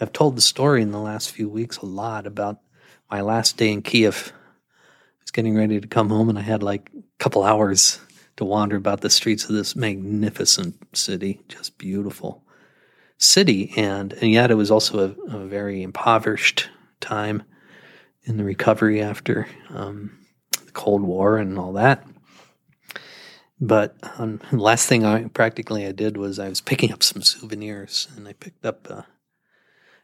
[0.00, 2.60] I've told the story in the last few weeks a lot about
[3.10, 4.32] my last day in Kiev.
[4.32, 7.98] I was getting ready to come home and I had like a couple hours
[8.36, 12.44] to wander about the streets of this magnificent city, just beautiful
[13.18, 13.72] city.
[13.76, 16.68] And, and yet it was also a, a very impoverished
[17.00, 17.42] time
[18.24, 20.18] in the recovery after um,
[20.64, 22.06] the Cold War and all that.
[23.58, 27.22] But um, the last thing I practically I did was I was picking up some
[27.22, 28.86] souvenirs, and I picked up.
[28.90, 29.02] Uh,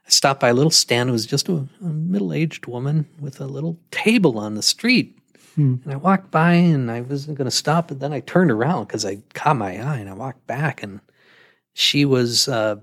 [0.06, 1.10] I stopped by a little stand.
[1.10, 5.18] It was just a, a middle-aged woman with a little table on the street,
[5.56, 8.86] and I walked by, and I wasn't going to stop, but then I turned around
[8.86, 11.00] because I caught my eye, and I walked back, and
[11.74, 12.48] she was.
[12.48, 12.76] Uh,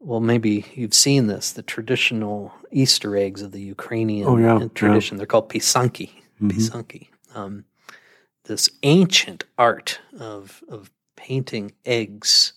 [0.00, 5.16] well, maybe you've seen this, the traditional Easter eggs of the Ukrainian Oh, yeah, tradition.
[5.16, 6.10] They're called pisanki.
[6.42, 7.08] Pisanki.
[7.34, 7.64] Um,
[8.44, 12.52] this ancient art of, of painting eggs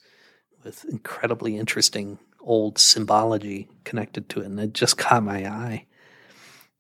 [0.64, 4.48] with incredibly interesting old symbology connected to it.
[4.48, 5.86] And it just caught my eye.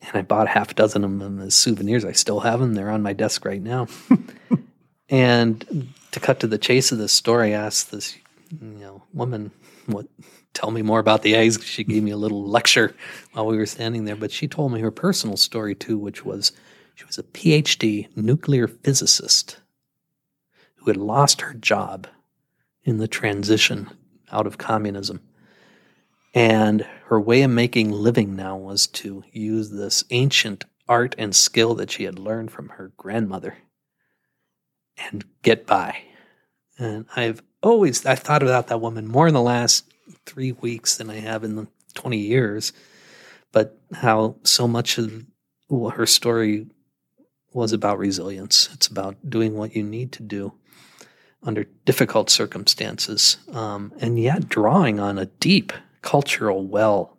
[0.01, 2.05] And I bought half a dozen of them as souvenirs.
[2.05, 2.75] I still have them.
[2.75, 3.87] They're on my desk right now.
[5.09, 8.15] and to cut to the chase of this story, I asked this
[8.51, 9.51] you know woman
[9.87, 10.07] what
[10.53, 11.63] tell me more about the eggs.
[11.63, 12.95] She gave me a little lecture
[13.33, 16.51] while we were standing there, but she told me her personal story too, which was
[16.95, 19.59] she was a PhD nuclear physicist
[20.75, 22.07] who had lost her job
[22.83, 23.89] in the transition
[24.31, 25.21] out of communism.
[26.33, 31.73] And her way of making living now was to use this ancient art and skill
[31.75, 33.57] that she had learned from her grandmother
[34.97, 35.97] and get by.
[36.77, 39.85] And I've always I thought about that woman more in the last
[40.25, 42.73] three weeks than I have in the twenty years.
[43.53, 45.25] But how so much of
[45.93, 46.67] her story
[47.53, 48.69] was about resilience.
[48.73, 50.53] It's about doing what you need to do
[51.41, 55.71] under difficult circumstances, um, and yet drawing on a deep
[56.07, 57.17] cultural well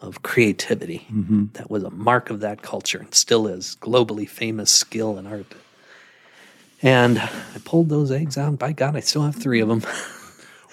[0.00, 1.04] of creativity
[1.54, 5.56] that was a mark of that culture and still is globally famous skill and art.
[6.80, 8.50] And I pulled those eggs out.
[8.50, 9.82] And by God, I still have three of them.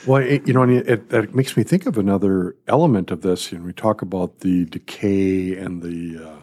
[0.06, 3.52] Well, it, you know, and it, it makes me think of another element of this.
[3.52, 6.40] And we talk about the decay and the uh,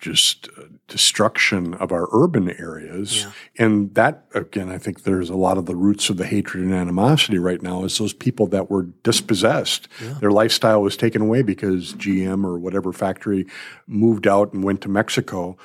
[0.00, 3.22] just uh, destruction of our urban areas.
[3.22, 3.32] Yeah.
[3.58, 6.74] And that, again, I think there's a lot of the roots of the hatred and
[6.74, 9.88] animosity right now is those people that were dispossessed.
[10.20, 13.46] Their lifestyle was taken away because GM or whatever factory
[13.86, 15.56] moved out and went to Mexico.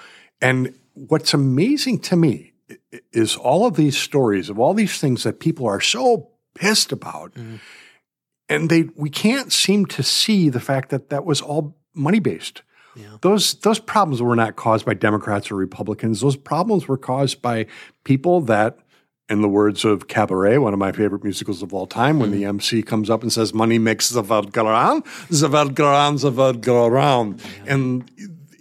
[0.42, 2.54] And what's amazing to me
[3.12, 7.34] is all of these stories of all these things that people are so pissed about
[8.50, 12.62] and they we can't seem to see the fact that that was all money based.
[12.96, 13.18] Yeah.
[13.22, 16.22] Those those problems were not caused by Democrats or Republicans.
[16.22, 17.66] Those problems were caused by
[18.04, 18.80] people that,
[19.30, 22.36] in the words of Cabaret, one of my favorite musicals of all time, when hmm.
[22.36, 25.90] the MC comes up and says, "Money makes the world go round, the world go
[25.90, 28.10] round, the world go round," and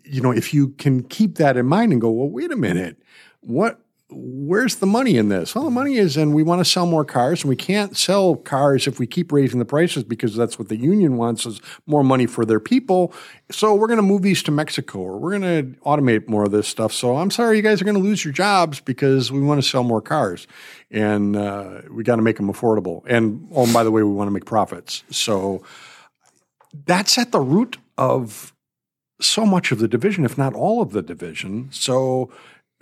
[0.05, 3.01] you know if you can keep that in mind and go, "Well, wait a minute,
[3.40, 3.84] what?"
[4.16, 5.55] Where's the money in this?
[5.55, 8.37] Well, the money is in we want to sell more cars, and we can't sell
[8.37, 12.05] cars if we keep raising the prices because that's what the union wants is more
[12.05, 13.12] money for their people.
[13.50, 16.53] So we're going to move these to Mexico, or we're going to automate more of
[16.53, 16.92] this stuff.
[16.92, 19.68] So I'm sorry, you guys are going to lose your jobs because we want to
[19.68, 20.46] sell more cars,
[20.90, 23.03] and uh, we got to make them affordable.
[23.07, 25.05] And oh, and by the way, we want to make profits.
[25.11, 25.62] So
[26.87, 28.53] that's at the root of
[29.20, 31.68] so much of the division, if not all of the division.
[31.70, 32.31] So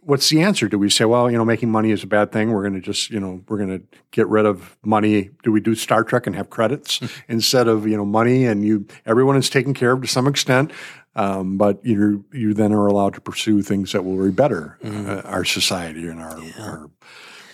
[0.02, 0.68] what's the answer?
[0.68, 2.52] Do we say, well, you know, making money is a bad thing.
[2.52, 5.30] We're going to just, you know, we're going to get rid of money.
[5.42, 8.86] Do we do Star Trek and have credits instead of, you know, money and you,
[9.06, 10.72] everyone is taken care of to some extent.
[11.14, 15.44] Um, but you you then are allowed to pursue things that will better uh, our
[15.44, 16.90] society and our, our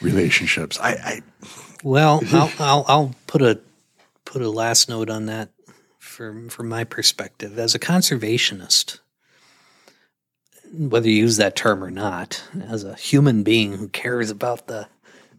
[0.00, 0.78] relationships.
[0.80, 1.20] I, I
[1.82, 3.58] Well, I'll, I'll I'll put a
[4.24, 5.50] put a last note on that
[5.98, 9.00] from from my perspective as a conservationist.
[10.72, 14.88] Whether you use that term or not, as a human being who cares about the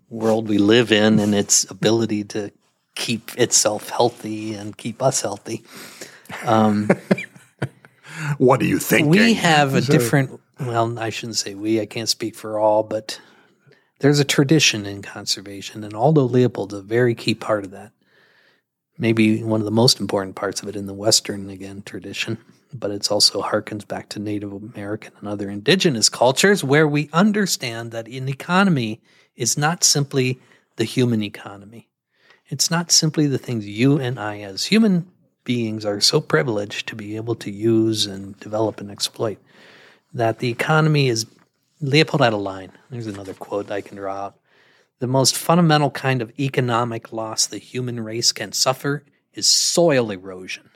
[0.10, 2.52] world we live in and its ability to
[2.96, 5.64] keep itself healthy and keep us healthy,
[6.46, 6.90] um,
[8.38, 9.08] what do you think?
[9.08, 10.40] we have a different.
[10.60, 11.80] Well, I shouldn't say we.
[11.80, 13.20] I can't speak for all, but
[14.00, 17.92] there's a tradition in conservation, and Aldo Leopold's a very key part of that.
[18.98, 22.38] Maybe one of the most important parts of it in the Western again tradition,
[22.74, 27.92] but it's also harkens back to Native American and other indigenous cultures where we understand
[27.92, 29.02] that an economy
[29.36, 30.40] is not simply
[30.76, 31.90] the human economy.
[32.48, 35.08] It's not simply the things you and I, as human
[35.44, 39.40] beings, are so privileged to be able to use and develop and exploit.
[40.14, 41.26] That the economy is,
[41.82, 42.72] Leopold had a line.
[42.90, 44.40] There's another quote I can draw out.
[45.00, 49.04] The most fundamental kind of economic loss the human race can suffer
[49.34, 50.70] is soil erosion.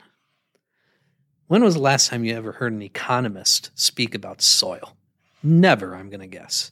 [1.46, 4.96] When was the last time you ever heard an economist speak about soil?
[5.42, 6.70] Never, I'm going to guess.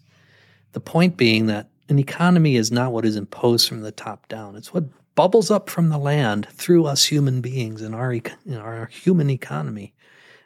[0.73, 4.57] The point being that an economy is not what is imposed from the top down.
[4.57, 8.87] It's what bubbles up from the land through us human beings in our, in our
[8.87, 9.93] human economy.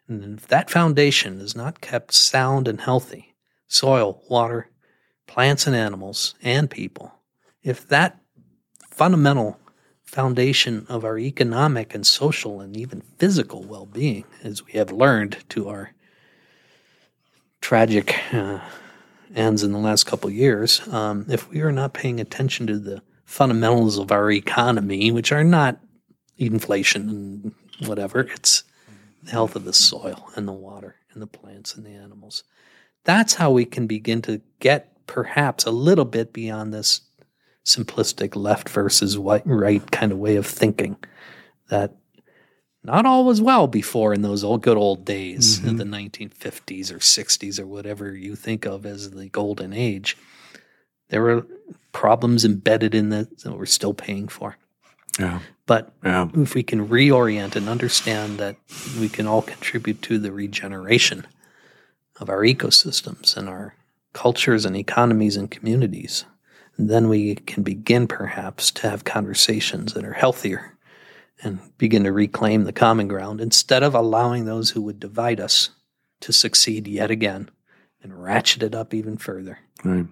[0.09, 3.37] And if that foundation is not kept sound and healthy,
[3.69, 4.71] soil, water,
[5.29, 7.12] plants and animals, and people,
[7.62, 8.19] if that
[8.91, 9.61] fundamental
[10.07, 15.37] foundation of our economic and social and even physical well being, as we have learned
[15.51, 15.92] to our
[17.61, 18.61] tragic uh,
[19.35, 23.03] ends in the last couple years, um, if we are not paying attention to the
[23.25, 25.79] fundamentals of our economy, which are not
[26.38, 28.62] inflation and whatever, it's
[29.25, 32.45] the health of the soil and the water and the plants and the animals.
[33.05, 37.01] That's how we can begin to get perhaps a little bit beyond this
[37.67, 40.97] simplistic left versus right kind of way of thinking
[41.69, 41.93] that
[42.85, 45.79] not all was well before in those old good old days in mm-hmm.
[45.79, 50.17] the 1950s or 60s or whatever you think of as the golden age.
[51.09, 51.47] There were
[51.91, 54.57] problems embedded in that that we're still paying for.
[55.19, 58.57] yeah, But yeah, if we can reorient and understand that
[59.01, 61.27] we can all contribute to the regeneration
[62.21, 63.75] of our ecosystems and our
[64.13, 66.25] cultures and economies and communities,
[66.79, 70.77] then we can begin perhaps to have conversations that are healthier
[71.43, 75.71] and begin to reclaim the common ground instead of allowing those who would divide us
[76.21, 77.51] to succeed yet again
[78.03, 79.59] and ratchet it up even further.
[79.85, 80.07] right.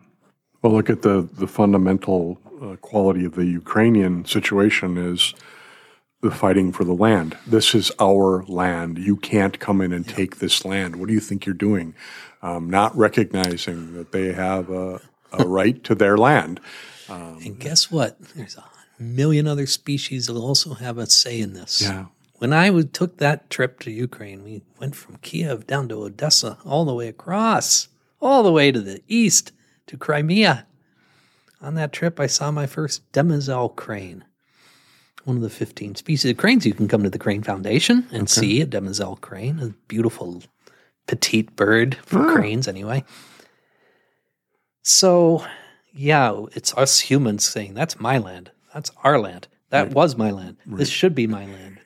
[0.63, 5.35] Well, look at the the fundamental uh, quality of the Ukrainian situation is
[6.23, 7.37] the fighting for the land.
[7.47, 8.97] This is our land.
[8.97, 10.97] You can't come in and take this land.
[10.97, 11.95] What do you think you're doing?
[12.41, 15.03] Um, not recognizing that they have a,
[15.41, 16.61] a right to their land.
[17.09, 18.19] And guess what?
[18.35, 18.65] There's a
[18.99, 21.83] million other species that also have a say in this.
[21.83, 22.07] Yeah.
[22.39, 26.85] When I took that trip to Ukraine, we went from Kiev down to Odessa, all
[26.85, 27.89] the way across,
[28.21, 29.53] all the way to the east
[29.87, 30.67] to Crimea.
[31.63, 34.25] On that trip, I saw my first demoiselle crane,
[35.25, 36.67] one of the 15 species of cranes.
[36.67, 40.43] You can come to the Crane Foundation and see a demoiselle crane, a beautiful
[41.07, 43.05] petite bird for cranes, anyway.
[44.85, 45.45] So,
[45.95, 48.51] yeah, it's us humans saying, that's my land.
[48.73, 49.49] That's our land.
[49.71, 50.59] That was my land.
[50.67, 51.79] This should be my land.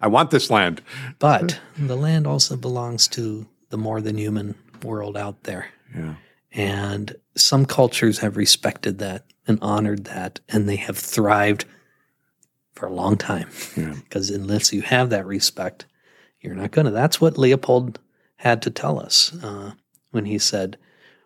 [0.00, 0.80] I want this land.
[1.18, 5.70] But the land also belongs to the more than human world out there.
[5.94, 6.14] Yeah.
[6.52, 11.64] And some cultures have respected that and honored that, and they have thrived
[12.72, 13.50] for a long time.
[13.76, 13.94] Yeah.
[14.04, 15.84] Because unless you have that respect,
[16.40, 16.92] you're not going to.
[16.92, 17.98] That's what Leopold
[18.36, 19.72] had to tell us uh,
[20.12, 20.78] when he said,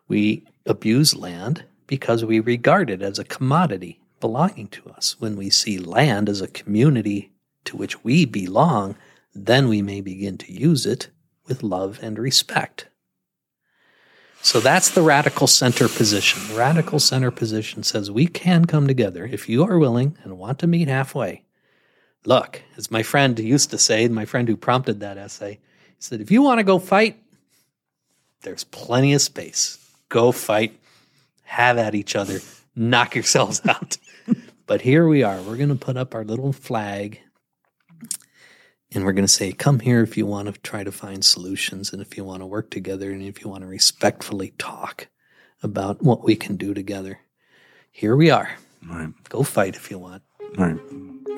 [0.09, 5.17] We abuse land because we regard it as a commodity belonging to us.
[5.19, 7.33] When we see land as a community
[7.65, 8.97] to which we belong,
[9.35, 11.11] then we may begin to use it
[11.47, 12.89] with love and respect.
[14.41, 16.41] So that's the radical center position.
[16.49, 20.59] The radical center position says we can come together if you are willing and want
[20.61, 21.45] to meet halfway.
[22.25, 25.61] Look, as my friend used to say, my friend who prompted that essay,
[25.97, 27.23] he said, if you want to go fight,
[28.43, 29.79] there's plenty of space.
[30.13, 30.79] Go fight,
[31.45, 32.41] have at each other,
[32.77, 33.97] knock yourselves out.
[34.67, 35.41] but here we are.
[35.41, 37.19] We're going to put up our little flag
[38.95, 41.95] and we're going to say, come here if you want to try to find solutions
[41.95, 45.09] and if you want to work together and if you want to respectfully talk
[45.63, 47.21] about what we can do together.
[47.91, 48.51] Here we are.
[48.87, 49.09] Right.
[49.31, 50.23] Go fight if you want.
[50.59, 50.77] Right.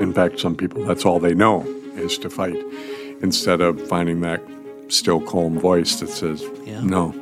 [0.01, 1.63] In fact, some people, that's all they know
[1.95, 2.57] is to fight
[3.23, 4.43] instead of finding that
[4.89, 6.81] still calm voice that says, Yeah.
[6.81, 7.13] no.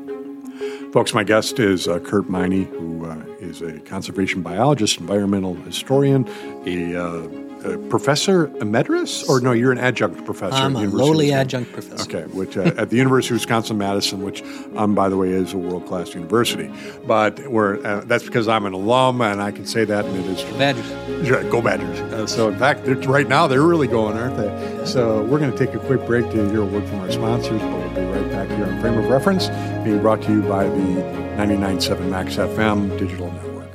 [0.93, 6.29] Folks, my guest is uh, Curt Meine, who uh, is a conservation biologist, environmental historian,
[6.67, 7.29] a, uh,
[7.65, 10.55] a professor emeritus, or no, you're an adjunct professor.
[10.55, 12.03] I'm at a University lowly adjunct professor.
[12.03, 14.43] Okay, which uh, at the University of Wisconsin Madison, which,
[14.77, 16.71] um, by the way, is a world class university.
[17.07, 20.27] But we're uh, that's because I'm an alum, and I can say that, and it
[20.27, 20.59] is true.
[20.59, 20.91] Badgers.
[21.27, 22.01] Yeah, Go Badgers.
[22.01, 24.85] Uh, so, in fact, right now they're really going, aren't they?
[24.85, 27.63] So, we're going to take a quick break to hear a word from our sponsors,
[27.63, 29.49] but we'll be right back here on Frame of Reference,
[29.85, 31.03] being brought to you by the
[31.37, 33.69] 99.7 Max FM digital network.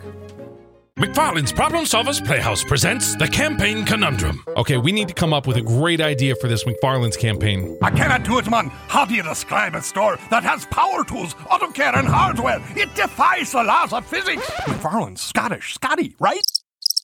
[0.98, 4.44] McFarlane's Problem Solvers Playhouse presents the Campaign Conundrum.
[4.58, 7.78] Okay, we need to come up with a great idea for this McFarlane's campaign.
[7.84, 8.70] I cannot do it, man.
[8.88, 12.60] How do you describe a store that has power tools, auto care, and hardware?
[12.76, 14.50] It defies the laws of physics.
[14.66, 16.42] McFarlane's Scottish, Scotty, right?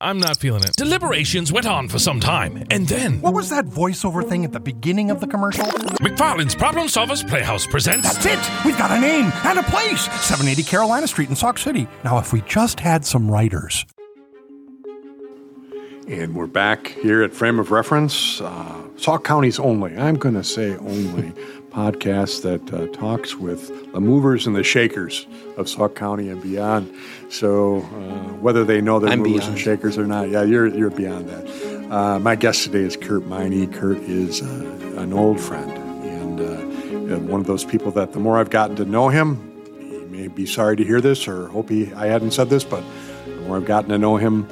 [0.02, 0.76] I'm not feeling it.
[0.76, 4.60] Deliberations went on for some time, and then What was that voiceover thing at the
[4.60, 5.66] beginning of the commercial?
[5.66, 8.66] McFarlane's Problem Solvers Playhouse presents That's it.
[8.66, 10.04] We've got a name and a place.
[10.04, 11.88] 780 Carolina Street in Sauk City.
[12.04, 13.86] Now, if we just had some writers.
[16.08, 20.44] And we're back here at Frame of Reference, uh, Sauk County's only, I'm going to
[20.44, 21.32] say only,
[21.74, 25.26] podcast that uh, talks with the movers and the shakers
[25.57, 26.93] of Sauk County and beyond.
[27.30, 29.53] So uh, whether they know they're I'm movers beyond.
[29.53, 31.91] and shakers or not, yeah, you're, you're beyond that.
[31.91, 33.71] Uh, my guest today is Curt Meine.
[33.71, 35.71] Curt is uh, an old friend
[36.03, 39.51] and uh, uh, one of those people that the more I've gotten to know him,
[39.80, 42.84] he may be sorry to hear this or hope he, I hadn't said this, but
[43.26, 44.47] the more I've gotten to know him,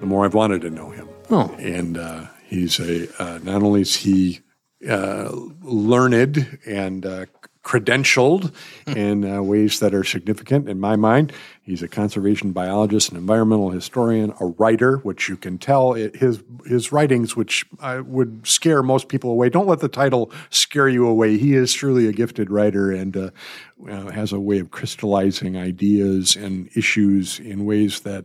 [0.00, 1.08] the more I've wanted to know him.
[1.30, 1.54] Oh.
[1.58, 4.40] And uh, he's a uh, not only is he
[4.82, 7.26] learned and uh,
[7.62, 8.52] credentialed
[8.88, 11.32] in uh, ways that are significant in my mind.
[11.62, 16.42] He's a conservation biologist, an environmental historian, a writer, which you can tell it, his
[16.66, 19.48] his writings, which I would scare most people away.
[19.48, 21.38] Don't let the title scare you away.
[21.38, 23.30] He is truly a gifted writer and uh,
[23.88, 28.24] uh, has a way of crystallizing ideas and issues in ways that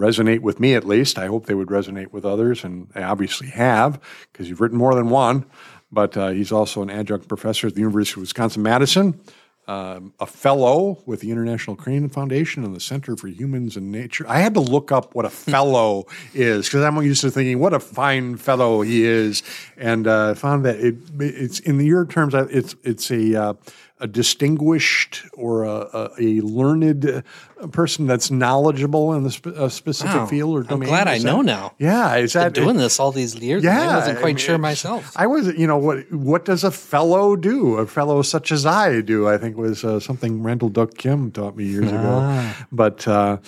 [0.00, 1.18] resonate with me at least.
[1.18, 4.00] I hope they would resonate with others, and they obviously have
[4.32, 5.46] because you've written more than one.
[5.92, 9.20] But uh, he's also an adjunct professor at the University of Wisconsin Madison,
[9.66, 14.24] um, a fellow with the International Crane Foundation and the Center for Humans and Nature.
[14.28, 17.72] I had to look up what a fellow is because I'm used to thinking what
[17.72, 19.42] a fine fellow he is,
[19.76, 23.54] and uh, found that it, it's in the year terms it's it's a uh,
[24.00, 29.68] a distinguished or a, a, a learned uh, person that's knowledgeable in the spe- a
[29.70, 30.26] specific Wow.
[30.26, 30.88] field or I'm domain.
[30.88, 31.74] glad I Is know now.
[31.78, 33.62] Yeah, is that doing this all these years.
[33.62, 35.12] yeah, I wasn't quite mean, sure myself.
[35.16, 37.76] I was, you know, what what does a fellow do?
[37.76, 41.56] A fellow such as I do, I think was uh, something Randall Duk Kim taught
[41.56, 42.50] me years ago.
[42.72, 43.38] But uh,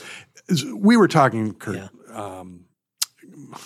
[0.75, 1.77] we were talking, Curt.
[1.77, 1.89] Yeah.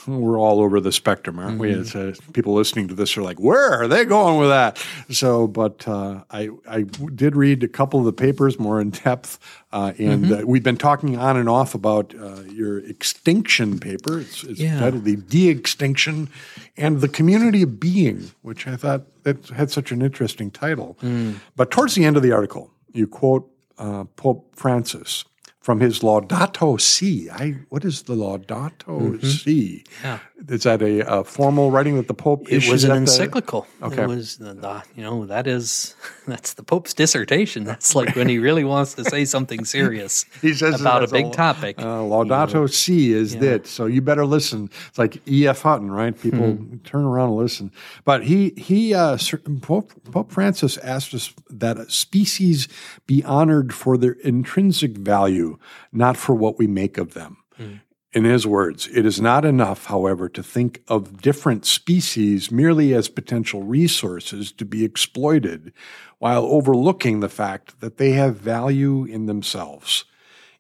[0.07, 1.71] We're all over the spectrum, aren't we?
[1.73, 1.81] Mm-hmm.
[1.83, 4.79] It's, uh, people listening to this are like, "Where are they going with that?"
[5.11, 6.83] So, but uh, I I
[7.15, 9.39] did read a couple of the papers more in depth,
[9.73, 10.43] uh, and Mm-hmm.
[10.43, 14.21] uh, we've been talking on and off about uh, your extinction paper.
[14.21, 14.81] It's, it's Yeah.
[14.81, 16.29] titled "The De-Extinction
[16.77, 20.97] and the Community of Being," which I thought that had such an interesting title.
[21.03, 21.37] Mm.
[21.57, 25.25] But towards the end of the article, you quote uh, Pope Francis
[25.67, 27.29] from his Laudato Si.
[27.29, 29.83] I what is the Laudato Si?
[29.85, 30.07] Mm-hmm.
[30.07, 30.19] Yeah.
[30.55, 33.01] is that a, a formal writing that the Pope It issued was an at the-
[33.01, 33.67] encyclical.
[33.83, 34.03] Okay.
[34.05, 35.97] It was the, the you know that is
[36.29, 37.65] that's the Pope's dissertation.
[37.65, 41.33] That's like when he really wants to say something serious He says about a big
[41.33, 41.81] topic.
[41.81, 43.67] Uh, Laudato Si is it.
[43.67, 44.71] So you better listen.
[44.89, 45.63] It's like E.F.
[45.63, 46.15] Hutton, right?
[46.27, 46.77] People Hmm.
[46.85, 47.73] turn around and listen.
[48.05, 49.19] But he he uh,
[49.63, 52.69] Pope, Pope Francis asked us that a species
[53.09, 55.56] be honored for their intrinsic value,
[55.93, 57.39] not for what we make of them.
[57.59, 57.81] Mm.
[58.13, 63.11] In his words, it is not enough, however, to think of different species merely as
[63.11, 65.73] potential resources to be exploited
[66.19, 70.07] while overlooking the fact that they have value in themselves.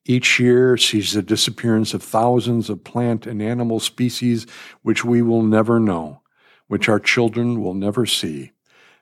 [0.05, 4.47] Each year sees the disappearance of thousands of plant and animal species
[4.83, 6.21] which we will never know,
[6.67, 8.53] which our children will never see,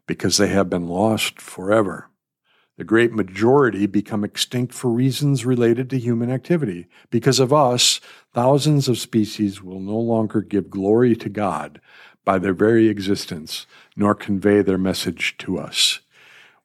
[0.06, 2.08] because they have been lost forever.
[2.76, 6.86] The great majority become extinct for reasons related to human activity.
[7.10, 8.00] Because of us,
[8.32, 11.80] thousands of species will no longer give glory to God
[12.24, 13.66] by their very existence,
[13.96, 16.00] nor convey their message to us.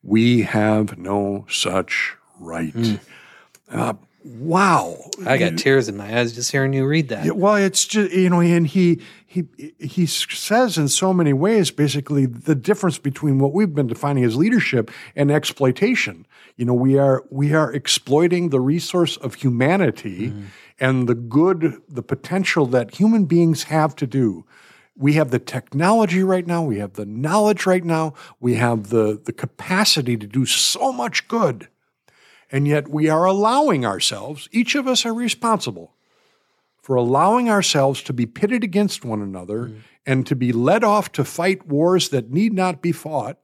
[0.02, 3.00] We have no such right.
[3.70, 3.94] Uh,
[4.24, 4.98] wow.
[5.28, 7.26] I got tears in my eyes just hearing you read that.
[7.26, 9.46] Yeah, well, it's just you know, and he he
[9.78, 14.36] he says in so many ways, basically, the difference between what we've been defining as
[14.36, 16.26] leadership and exploitation.
[16.56, 20.46] You know, we are we are exploiting the resource of humanity mm-hmm.
[20.80, 24.46] and the good, the potential that human beings have to do.
[24.96, 26.64] We have the technology right now.
[26.64, 28.16] We have the knowledge right now.
[28.40, 31.68] We have the the capacity to do so much good.
[32.52, 35.94] And yet we are allowing ourselves, each of us are responsible
[36.90, 39.82] for allowing ourselves to be pitted against one another mm.
[40.08, 43.38] and to be led off to fight wars that need not be fought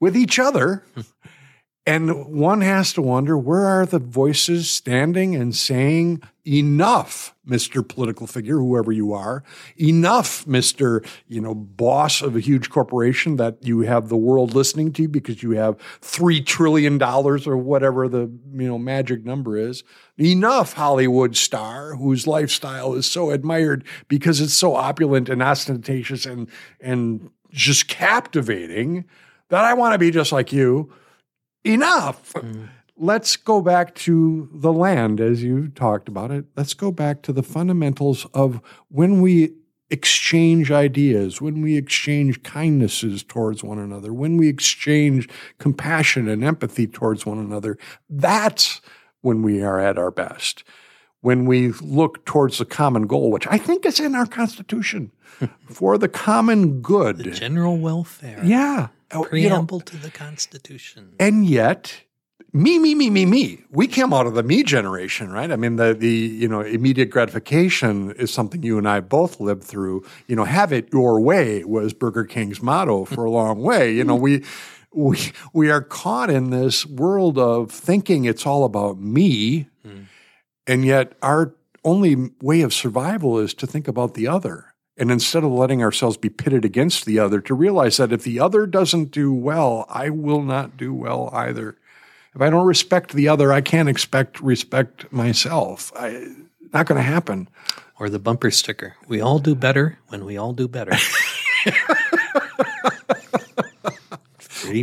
[0.00, 0.84] with each other.
[1.86, 7.86] and one has to wonder where are the voices standing and saying, enough, Mr.
[7.86, 9.42] Political figure, whoever you are,
[9.80, 11.06] enough, Mr.
[11.28, 15.42] You know, boss of a huge corporation that you have the world listening to because
[15.42, 19.84] you have three trillion dollars or whatever the you know magic number is.
[20.18, 26.48] Enough, Hollywood star whose lifestyle is so admired because it's so opulent and ostentatious and
[26.80, 29.04] and just captivating
[29.48, 30.92] that I want to be just like you
[31.64, 32.32] enough.
[32.34, 32.68] Mm.
[32.96, 36.44] Let's go back to the land as you talked about it.
[36.56, 39.54] Let's go back to the fundamentals of when we
[39.90, 45.28] exchange ideas, when we exchange kindnesses towards one another, when we exchange
[45.58, 47.76] compassion and empathy towards one another.
[48.08, 48.80] That's
[49.22, 50.62] when we are at our best.
[51.20, 55.10] When we look towards the common goal, which I think is in our Constitution,
[55.68, 57.32] for the common good.
[57.32, 58.40] General welfare.
[58.44, 58.88] yeah.
[59.12, 61.14] Oh, you know, Preamble to the Constitution.
[61.20, 62.02] and yet
[62.54, 63.64] me me me me me.
[63.70, 65.50] We came out of the me generation right?
[65.50, 69.64] I mean the the you know immediate gratification is something you and i both lived
[69.64, 70.04] through.
[70.28, 73.92] You know have it your way was burger king's motto for a long way.
[73.92, 74.44] You know we
[74.92, 75.18] we
[75.52, 79.68] we are caught in this world of thinking it's all about me.
[79.84, 80.02] Hmm.
[80.66, 84.74] And yet our only way of survival is to think about the other.
[84.96, 88.38] And instead of letting ourselves be pitted against the other, to realize that if the
[88.38, 91.76] other doesn't do well, I will not do well either.
[92.34, 95.92] If I don't respect the other, I can't expect respect myself.
[95.96, 96.26] I,
[96.72, 97.48] not going to happen.
[98.00, 98.96] Or the bumper sticker.
[99.06, 100.92] We all do better when we all do better.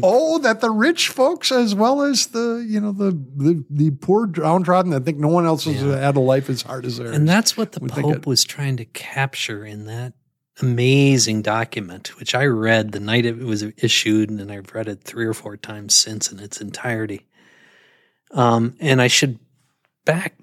[0.03, 4.27] Oh, that the rich folks, as well as the you know the the, the poor
[4.27, 7.15] downtrodden, that think no one else has had a life as hard as theirs.
[7.15, 10.13] And that's what the Pope was trying to capture in that
[10.61, 15.25] amazing document, which I read the night it was issued, and I've read it three
[15.25, 17.25] or four times since in its entirety.
[18.33, 19.39] Um, and I should
[20.05, 20.35] back,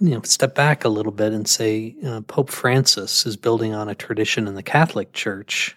[0.00, 3.88] you know, step back a little bit and say uh, Pope Francis is building on
[3.88, 5.76] a tradition in the Catholic Church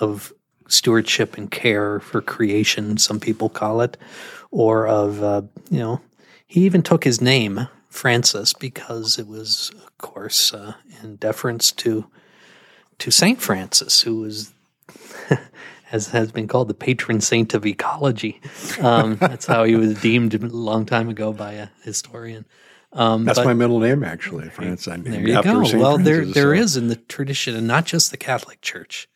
[0.00, 0.32] of
[0.68, 3.96] stewardship and care for creation, some people call it,
[4.50, 6.00] or of, uh, you know,
[6.46, 12.06] he even took his name, Francis, because it was, of course, uh, in deference to
[12.98, 14.52] to Saint Francis, who was,
[15.92, 18.40] as has been called, the patron saint of ecology.
[18.80, 22.46] Um, that's how he was deemed a long time ago by a historian.
[22.94, 24.88] Um, that's but- my middle name, actually, France.
[24.88, 25.64] I'm there you go.
[25.64, 28.60] Saint Well, there Francis, there so- is in the tradition, and not just the Catholic
[28.60, 29.08] Church,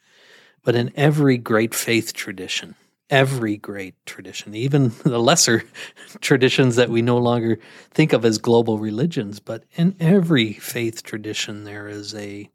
[0.62, 2.74] but in every great faith tradition,
[3.10, 5.64] every great tradition, even the lesser
[6.20, 7.58] traditions that we no longer
[7.90, 12.50] think of as global religions, but in every faith tradition, there is a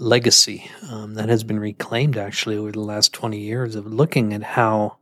[0.00, 4.42] legacy um, that has been reclaimed actually over the last 20 years of looking at
[4.42, 4.96] how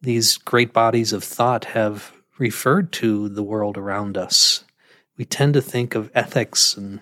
[0.00, 4.64] these great bodies of thought have referred to the world around us.
[5.16, 7.00] We tend to think of ethics and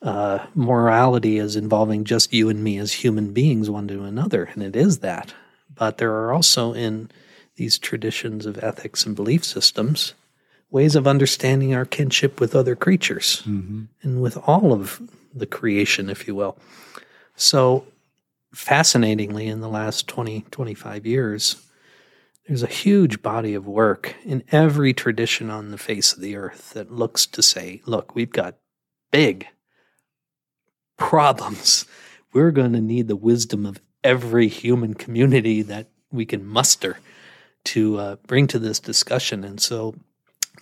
[0.00, 4.62] uh, morality as involving just you and me as human beings, one to another, and
[4.62, 5.34] it is that.
[5.74, 7.10] But there are also in
[7.56, 10.14] these traditions of ethics and belief systems
[10.70, 13.42] ways of understanding our kinship with other creatures
[14.02, 15.00] and with all of
[15.38, 16.58] the creation, if you will.
[17.36, 17.86] So,
[18.54, 21.56] fascinatingly, in the last 20, 25 years,
[22.46, 26.70] there's a huge body of work in every tradition on the face of the earth
[26.70, 28.56] that looks to say, look, we've got
[29.10, 29.48] big
[30.96, 31.86] problems.
[32.32, 36.98] We're going to need the wisdom of every human community that we can muster
[37.64, 39.42] to uh, bring to this discussion.
[39.42, 39.96] And so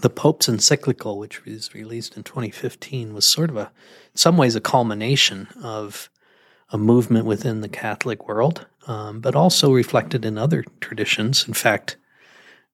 [0.04, 3.72] the Pope's encyclical, which was released in 2015, was sort of a,
[4.12, 6.10] in some ways, a culmination of
[6.68, 11.48] a movement within the Catholic world, um, but also reflected in other traditions.
[11.48, 11.96] In fact,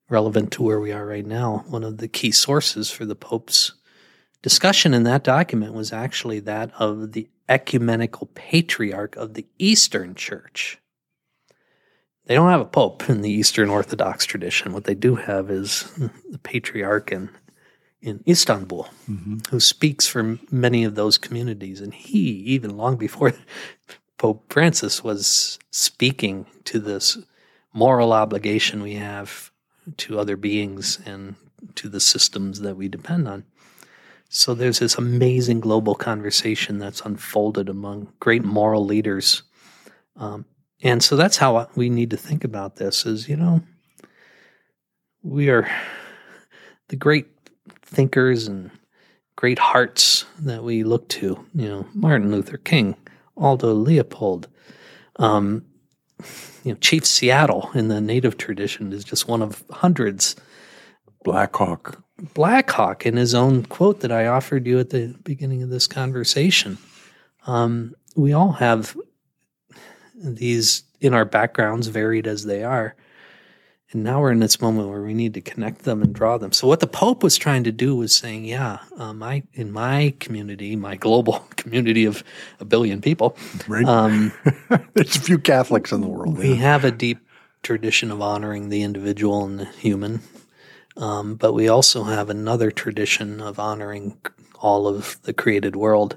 [0.08, 3.74] relevant to where we are right now, one of the key sources for the Pope's
[4.42, 10.79] discussion in that document was actually that of the ecumenical patriarch of the Eastern Church.
[12.30, 14.72] They don't have a pope in the Eastern Orthodox tradition.
[14.72, 15.90] What they do have is
[16.30, 17.28] the patriarch in,
[18.00, 18.88] in Istanbul,
[19.50, 21.80] who speaks for many of those communities.
[21.80, 23.32] And he, even long before
[24.16, 27.18] Pope Francis, was speaking to this
[27.72, 29.50] moral obligation we have
[29.96, 31.34] to other beings and
[31.74, 33.44] to the systems that we depend on.
[34.28, 39.42] So there's this amazing global conversation that's unfolded among great moral leaders.
[40.16, 40.44] Um,
[40.82, 43.62] and so that's how we need to think about this is, you know,
[45.22, 45.70] we are
[46.88, 47.28] the great
[47.82, 48.70] thinkers and
[49.36, 52.96] great hearts that we look to, you know, Martin Luther King,
[53.36, 54.48] Aldo Leopold,
[55.16, 55.64] um,
[56.64, 60.36] you know, Chief Seattle in the native tradition is just one of hundreds.
[61.24, 62.02] Blackhawk.
[62.34, 66.78] Blackhawk in his own quote that I offered you at the beginning of this conversation.
[67.46, 68.96] Um, we all have
[70.22, 72.94] these in our backgrounds, varied as they are.
[73.92, 76.52] And now we're in this moment where we need to connect them and draw them.
[76.52, 80.14] So what the Pope was trying to do was saying, yeah, um, I in my
[80.20, 82.22] community, my global community of
[82.60, 83.84] a billion people, Right.
[83.84, 84.32] um,
[84.94, 86.38] There's a few Catholics in the world.
[86.38, 87.18] we have a deep
[87.62, 90.20] tradition of honoring the individual and the human,
[90.96, 94.18] um, but we also have another tradition of honoring
[94.60, 96.16] all of the created world.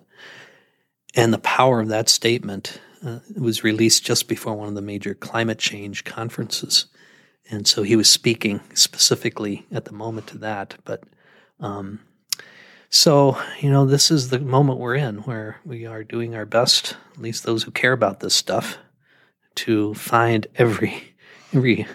[1.15, 5.13] And the power of that statement uh, was released just before one of the major
[5.13, 6.85] climate change conferences.
[7.49, 10.75] And so he was speaking specifically at the moment to that.
[10.85, 11.03] But
[11.59, 11.99] um,
[12.89, 16.95] so, you know, this is the moment we're in where we are doing our best,
[17.13, 18.77] at least those who care about this stuff,
[19.55, 21.15] to find every
[21.53, 21.85] every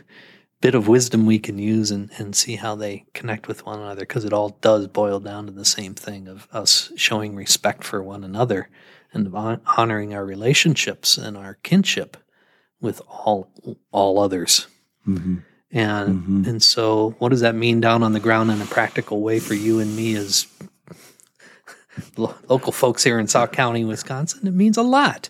[0.61, 4.01] bit of wisdom we can use and, and see how they connect with one another
[4.01, 8.03] because it all does boil down to the same thing of us showing respect for
[8.03, 8.69] one another
[9.13, 12.17] and honoring our relationships and our kinship
[12.81, 13.51] with all
[13.91, 14.67] all others
[15.07, 15.37] mm-hmm.
[15.71, 16.45] and mm-hmm.
[16.49, 19.55] and so what does that mean down on the ground in a practical way for
[19.55, 20.47] you and me as
[22.17, 24.47] local folks here in Sauk County, Wisconsin?
[24.47, 25.29] It means a lot.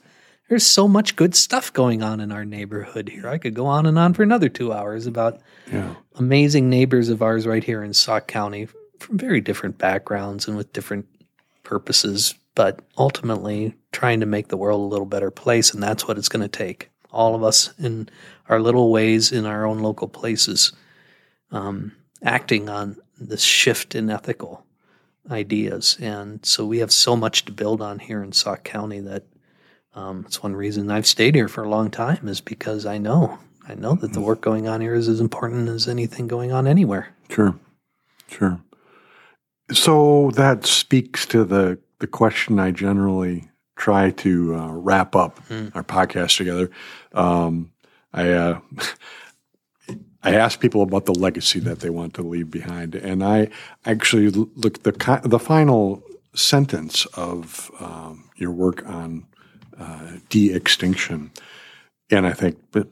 [0.49, 3.29] There's so much good stuff going on in our neighborhood here.
[3.29, 5.95] I could go on and on for another two hours about Yeah.
[6.15, 8.67] amazing neighbors of ours right here in Sauk County
[8.99, 11.07] from very different backgrounds and with different
[11.65, 15.73] purposes, but ultimately trying to make the world a little better place.
[15.73, 16.91] And that's what it's going to take.
[17.13, 18.09] All of us in
[18.49, 20.73] our little ways in our own local places,
[21.53, 24.67] um, acting on this shift in ethical
[25.31, 25.97] ideas.
[26.01, 29.23] And so we have so much to build on here in Sauk County that
[29.95, 33.39] um, it's one reason I've stayed here for a long time is because I know
[33.69, 36.67] I know that the work going on here is as important as anything going on
[36.67, 37.15] anywhere.
[37.31, 37.55] Sure,
[38.27, 38.61] sure.
[39.71, 45.41] So that speaks to the the question I generally try to uh, wrap up
[45.75, 46.71] our podcast together.
[47.13, 47.73] Um,
[48.13, 48.61] I uh,
[50.23, 53.49] I ask people about the legacy that they want to leave behind, and I
[53.87, 56.03] actually look the the final
[56.35, 59.27] sentence of um, your work on
[59.79, 61.31] uh, de-extinction,
[62.11, 62.89] and I think, but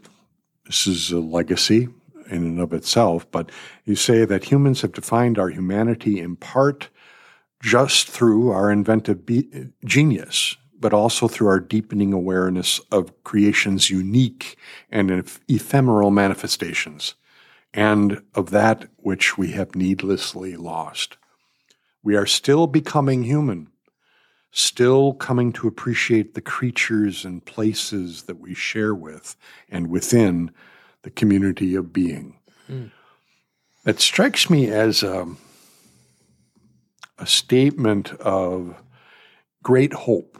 [0.67, 1.89] this is a legacy
[2.29, 3.51] in and of itself, but
[3.85, 6.89] you say that humans have defined our humanity in part
[7.67, 14.57] just through our inventive be- genius, but also through our deepening awareness of creation's unique
[14.89, 17.17] and eph- ephemeral manifestations,
[17.75, 21.17] and of that which we have needlessly lost.
[22.05, 23.67] We are still becoming human,
[24.53, 29.35] still coming to appreciate the creatures and places that we share with
[29.69, 30.53] and within
[31.03, 32.39] the community of being.
[32.69, 32.87] Hmm.
[33.85, 35.27] It strikes me as a,
[37.19, 38.75] a statement of
[39.63, 40.39] great hope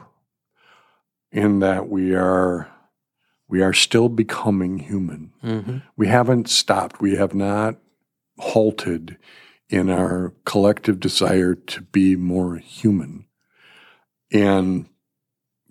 [1.31, 2.69] in that we are
[3.49, 5.31] we are still becoming human.
[5.43, 5.81] Mhm.
[5.95, 6.99] We haven't stopped.
[6.99, 7.77] We have not
[8.39, 9.17] halted
[9.69, 13.25] in our collective desire to be more human.
[14.31, 14.87] And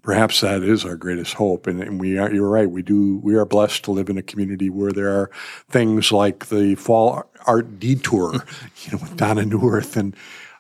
[0.02, 1.66] perhaps that is our greatest hope.
[1.66, 2.70] And, and we are, you're right.
[2.70, 5.30] We do, we are blessed to live in a community where there are
[5.68, 8.32] things like the fall art detour,
[8.84, 10.16] you know, with Donna Neuwirth and,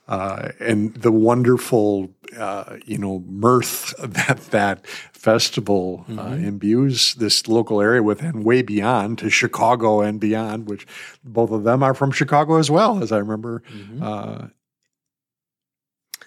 [0.08, 7.80] uh, and the wonderful, uh, you know, mirth that that festival uh, imbues this local
[7.80, 10.86] area with, and way beyond to Chicago and beyond, which
[11.24, 13.62] both of them are from Chicago as well, as I remember.
[14.00, 14.46] Uh,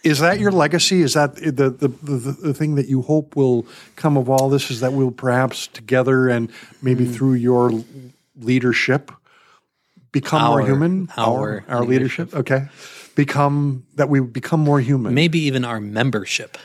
[0.04, 1.02] is that your legacy?
[1.02, 3.66] Is that the, the, the, the thing that you hope will
[3.96, 4.72] come of all this?
[4.72, 6.50] Is that we'll perhaps together and
[6.82, 7.72] maybe through your
[8.38, 9.12] leadership
[10.12, 11.10] become more Our- human?
[11.18, 12.34] our our leadership.
[12.34, 12.68] Okay.
[13.20, 15.14] Become that we become more human.
[15.14, 16.58] Maybe even our membership.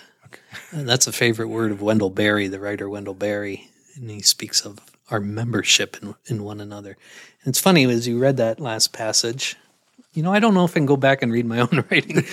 [0.71, 4.65] And that's a favorite word of Wendell Berry, the writer Wendell Berry, and he speaks
[4.65, 4.79] of
[5.11, 6.97] our membership in, in one another.
[7.43, 9.57] And it's funny as you read that last passage.
[10.13, 12.25] You know, I don't know if I can go back and read my own writing.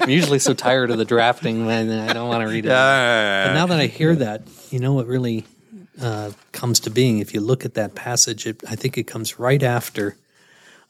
[0.00, 2.68] I'm usually so tired of the drafting when I don't want to read it.
[3.48, 5.44] But now that I hear that, you know what really
[6.00, 7.18] uh, comes to being?
[7.18, 10.16] If you look at that passage, it, I think it comes right after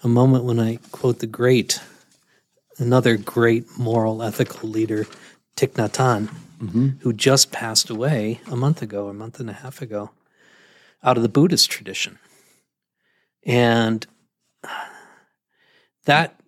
[0.05, 1.80] a moment when I quote the great,
[2.78, 5.06] another great moral, ethical leader,
[5.56, 9.82] Thich Nhat Hanh, who just passed away a month ago, a month and a half
[9.82, 10.10] ago,
[11.02, 12.18] out of the Buddhist tradition.
[13.44, 14.06] And
[16.04, 16.38] that,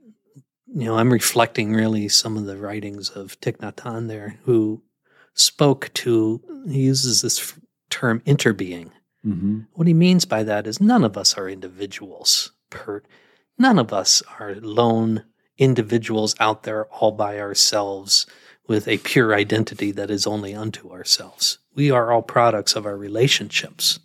[0.66, 4.82] you know, I'm reflecting really some of the writings of Thich Nhat Hanh there, who
[5.34, 7.54] spoke to, he uses this
[7.90, 8.90] term interbeing.
[9.24, 9.60] Mm-hmm.
[9.72, 12.52] What he means by that is none of us are individuals.
[12.70, 13.02] Per,
[13.58, 15.24] none of us are lone
[15.58, 18.26] individuals out there all by ourselves
[18.66, 21.58] with a pure identity that is only unto ourselves.
[21.74, 23.98] We are all products of our relationships.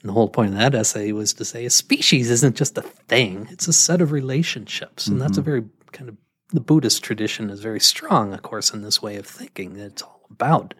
[0.00, 2.82] And the whole point of that essay was to say a species isn't just a
[2.82, 5.06] thing, it's a set of relationships.
[5.06, 5.50] And that's a mm-hmm.
[5.50, 6.16] very kind of,
[6.52, 9.76] the Buddhist tradition is very strong, of course, in this way of thinking.
[9.76, 10.74] It's all about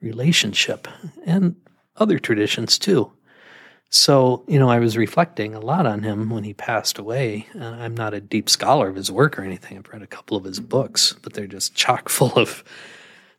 [0.00, 0.86] relationship
[1.24, 1.56] and
[1.96, 3.12] other traditions too.
[3.90, 7.46] So, you know, I was reflecting a lot on him when he passed away.
[7.54, 9.78] Uh, I'm not a deep scholar of his work or anything.
[9.78, 12.64] I've read a couple of his books, but they're just chock full of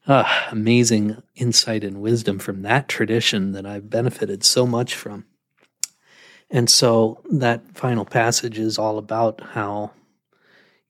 [0.07, 5.25] uh, amazing insight and wisdom from that tradition that I've benefited so much from.
[6.49, 9.91] And so that final passage is all about how,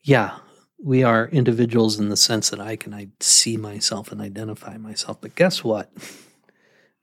[0.03, 0.37] yeah,
[0.77, 5.19] we are individuals in the sense that I can I see myself and identify myself.
[5.21, 5.91] But guess what?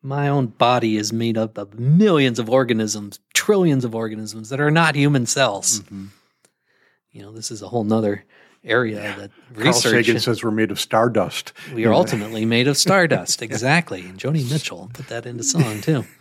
[0.02, 4.70] My own body is made up of millions of organisms, trillions of organisms that are
[4.70, 5.82] not human cells.
[7.12, 8.24] You know, this is a whole nother
[8.64, 10.06] area that Carl research.
[10.06, 11.52] Sagan says we're made of stardust.
[11.74, 13.42] We are ultimately made of stardust.
[13.42, 14.00] Exactly.
[14.02, 16.04] And Joni Mitchell put that into song too.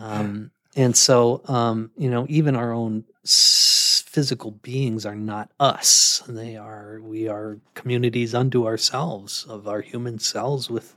[0.00, 6.22] Um, and so, um, you know, even our own physical beings are not us.
[6.28, 10.94] They are, we are communities unto ourselves of our human cells with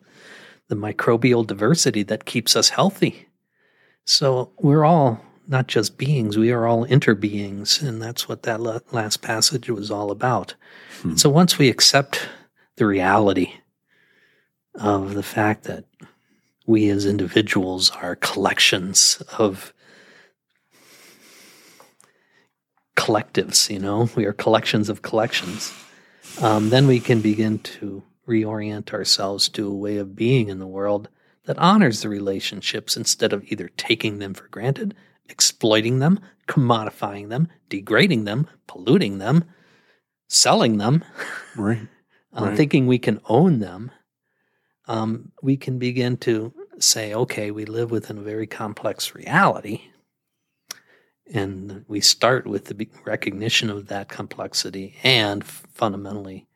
[0.71, 3.27] the microbial diversity that keeps us healthy.
[4.05, 7.85] So we're all not just beings, we are all interbeings.
[7.85, 10.55] And that's what that la- last passage was all about.
[11.17, 12.29] So once we accept
[12.77, 13.51] the reality
[14.75, 15.83] of the fact that
[16.65, 19.73] we as individuals are collections of
[22.95, 25.73] collectives, you know, we are collections of collections,
[26.39, 30.67] um, then we can begin to reorient ourselves to a way of being in the
[30.67, 31.09] world
[31.45, 34.95] that honors the relationships instead of either taking them for granted,
[35.27, 39.43] exploiting them, commodifying them, degrading them, polluting them,
[40.29, 41.03] selling them,
[41.55, 41.87] Right.
[42.33, 42.57] uh, Right.
[42.57, 43.91] thinking we can own them,
[44.87, 49.81] um, we can begin to say, okay, we live within a very complex reality.
[51.33, 56.47] And we start with the recognition of that complexity and fundamentally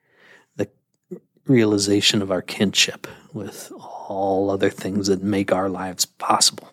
[1.48, 3.72] realization of our kinship with
[4.08, 6.72] all other things that make our lives possible.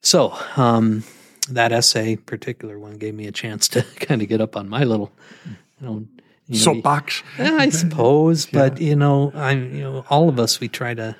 [0.00, 1.04] So, um,
[1.48, 4.84] that essay, particular one, gave me a chance to kind of get up on my
[4.84, 5.12] little,
[5.80, 6.06] you know,
[6.46, 7.22] you Soapbox.
[7.38, 11.14] I suppose, but you know, I'm you know, all of us we try to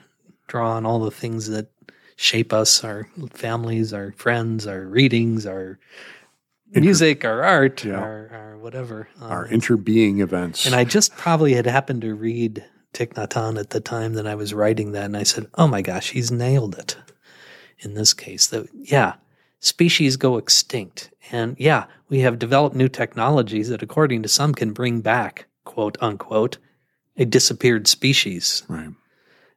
[0.46, 1.70] draw on all the things that
[2.16, 5.78] shape us, our families, our friends, our readings, our
[6.74, 7.94] music, our art, Yeah.
[7.98, 9.08] our, our whatever.
[9.20, 10.66] Um, Our interbeing events.
[10.66, 12.64] and I just probably had happened to read
[12.94, 15.66] Thich Nhat Hanh at the time that I was writing that, and I said, "Oh
[15.66, 16.96] my gosh, he's nailed it."
[17.80, 19.14] In this case, that yeah,
[19.60, 24.72] species go extinct, and yeah, we have developed new technologies that, according to some, can
[24.72, 26.58] bring back quote unquote
[27.16, 28.64] a disappeared species.
[28.68, 28.90] Right.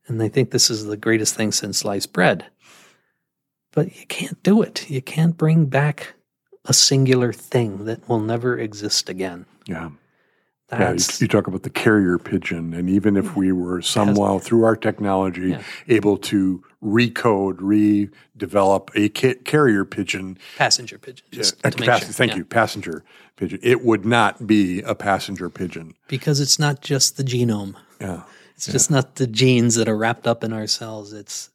[0.07, 2.45] And they think this is the greatest thing since sliced bread.
[3.71, 4.89] But you can't do it.
[4.89, 6.13] You can't bring back
[6.65, 9.45] a singular thing that will never exist again.
[9.65, 9.89] Yeah.
[10.71, 14.63] Yeah, you, you talk about the carrier pigeon, and even if we were somehow through
[14.63, 15.63] our technology Yeah.
[15.89, 21.25] able to recode, redevelop a ca- carrier pigeon, passenger pigeon.
[21.31, 21.97] Just uh, sure.
[21.99, 22.37] thank Yeah.
[22.37, 23.03] you, passenger
[23.35, 25.93] pigeon, it would not be a passenger pigeon.
[26.07, 27.75] Because it's not just the genome.
[27.99, 28.21] Yeah,
[28.55, 31.11] It's just not the genes that are wrapped up in our cells.
[31.11, 31.49] It's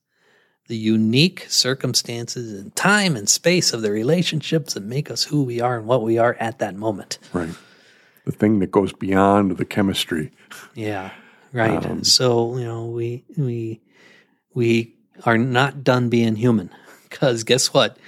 [0.68, 5.60] the unique circumstances and time and space of the relationships that make us who we
[5.60, 7.18] are and what we are at that moment.
[7.32, 7.50] right.
[8.24, 10.32] The thing that goes beyond the chemistry.
[10.74, 11.12] Yeah,
[11.52, 11.86] right.
[11.86, 13.80] Um, so you know, we we
[14.52, 16.70] we are not done being human
[17.08, 17.98] because guess what?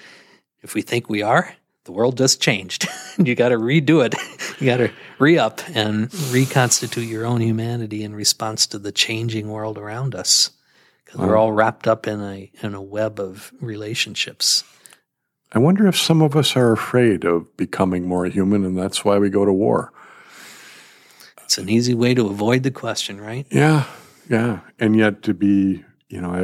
[0.60, 1.54] If we think we are,
[1.84, 2.88] the world just changed.
[3.18, 4.14] you got to redo it.
[4.60, 4.90] you got to
[5.20, 10.50] re up and reconstitute your own humanity in response to the changing world around us.
[11.08, 14.62] Because we're all wrapped up in a in a web of relationships.
[15.52, 19.16] I wonder if some of us are afraid of becoming more human, and that's why
[19.16, 19.90] we go to war.
[21.44, 23.46] It's an easy way to avoid the question, right?
[23.50, 23.84] Yeah,
[24.28, 26.42] yeah, and yet to be, you know, I,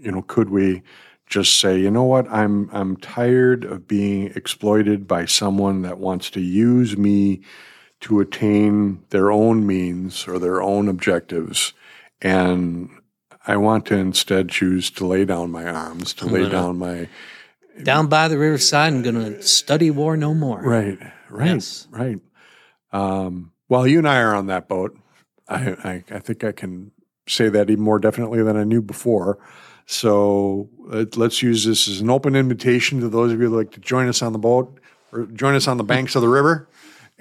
[0.00, 0.82] you know, could we
[1.28, 6.30] just say, you know what, I'm I'm tired of being exploited by someone that wants
[6.30, 7.42] to use me
[8.00, 11.74] to attain their own means or their own objectives,
[12.22, 12.88] and
[13.46, 17.08] I want to instead choose to lay down my arms, to lay down my
[17.82, 20.62] Down by the riverside, I'm going to study war no more.
[20.62, 20.98] Right,
[21.28, 21.88] right, Yes.
[21.90, 22.20] right.
[22.92, 24.96] Um, well, you and I are on that boat.
[25.48, 26.92] I, I, I think I can
[27.26, 29.38] say that even more definitely than I knew before.
[29.86, 33.70] So uh, let's use this as an open invitation to those of you that like
[33.72, 34.78] to join us on the boat
[35.10, 36.68] or join us on the banks of the river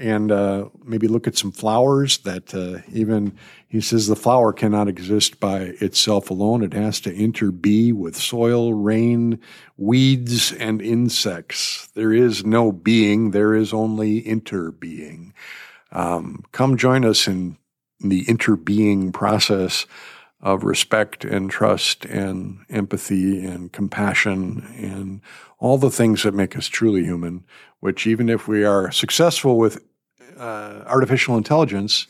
[0.02, 3.38] and uh, maybe look at some flowers that uh, even
[3.68, 6.64] he says the flower cannot exist by itself alone.
[6.64, 9.40] It has to interbe with soil, rain,
[9.78, 11.88] weeds, and insects.
[11.94, 15.34] There is no being, there is only interbeing.
[15.92, 17.58] Um, come join us in,
[18.02, 19.86] in the interbeing process
[20.42, 25.22] of respect and trust and empathy and compassion and
[25.60, 27.46] all the things that make us truly human,
[27.80, 29.86] which even if we are successful with
[30.42, 32.08] uh, artificial intelligence,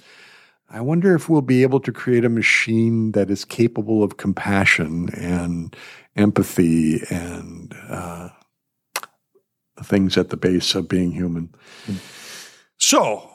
[0.70, 5.10] I wonder if we'll be able to create a machine that is capable of compassion
[5.14, 5.76] and
[6.16, 8.30] empathy and uh,
[9.84, 11.54] things at the base of being human.
[12.78, 13.30] So,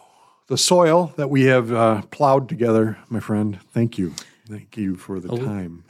[0.49, 4.15] the soil that we have uh, plowed together, my friend, thank you.
[4.49, 5.85] Thank you for the time.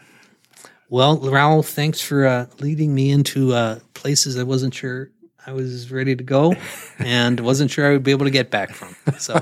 [0.88, 5.10] Well, Raul, thanks for uh, leading me into uh, places I wasn't sure
[5.46, 6.56] I was ready to go
[6.98, 8.96] and wasn't sure I would be able to get back from.
[9.16, 9.40] So,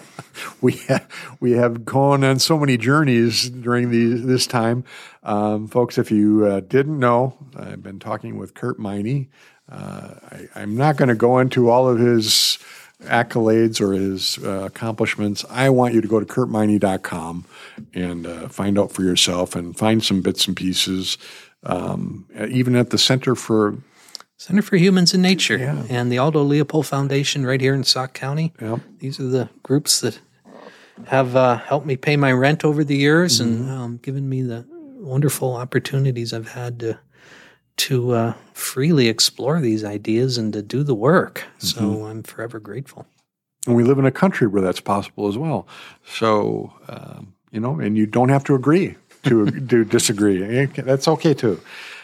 [0.60, 1.08] we have,
[1.40, 3.90] we have gone on so many journeys during
[4.26, 4.84] this time.
[5.24, 9.28] Um, folks, if you uh, didn't know, I've been talking with Curt Meine.
[9.68, 12.60] Uh, I, I'm not going to go into all of his
[13.02, 15.44] accolades or his uh, accomplishments.
[15.50, 17.44] I want you to go to curtmeine.com
[17.92, 21.18] and uh, find out for yourself and find some bits and pieces.
[21.62, 23.76] Um, even at the Center for
[24.40, 28.54] Center for Humans and Nature and the Aldo Leopold Foundation right here in Sauk County.
[28.58, 28.80] Yep.
[28.98, 30.18] These are the groups that
[31.08, 34.64] have uh, helped me pay my rent over the years and um, given me the
[34.96, 36.98] wonderful opportunities I've had to
[37.76, 41.44] to uh, freely explore these ideas and to do the work.
[41.58, 43.04] So I'm forever grateful.
[43.66, 45.68] And we live in a country where that's possible as well.
[46.06, 50.42] So, um, you know, and you don't have to agree to, to disagree.
[50.42, 51.60] Eh, That's okay too.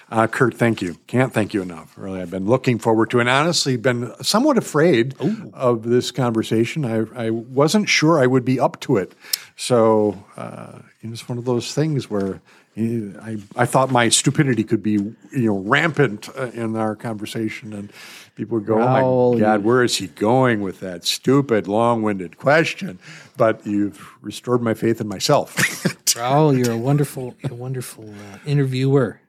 [0.09, 0.97] Uh, Curt, thank you.
[1.09, 1.93] Can't thank you enough.
[1.99, 5.15] Really, I've been looking forward to, and honestly, been somewhat afraid
[5.53, 6.85] of this conversation.
[6.85, 9.15] I, I wasn't sure I would be up to it.
[9.57, 12.41] So uh, it's one of those things where
[12.77, 17.73] eh, I, I thought my stupidity could be, you know, rampant uh, in our conversation,
[17.73, 17.93] and
[18.37, 23.01] people would go, "Oh my God, where is he going with that stupid, long-winded question?"
[23.37, 25.57] But you've restored my faith in myself.
[26.17, 29.21] Raul, you're a wonderful, a wonderful uh, interviewer,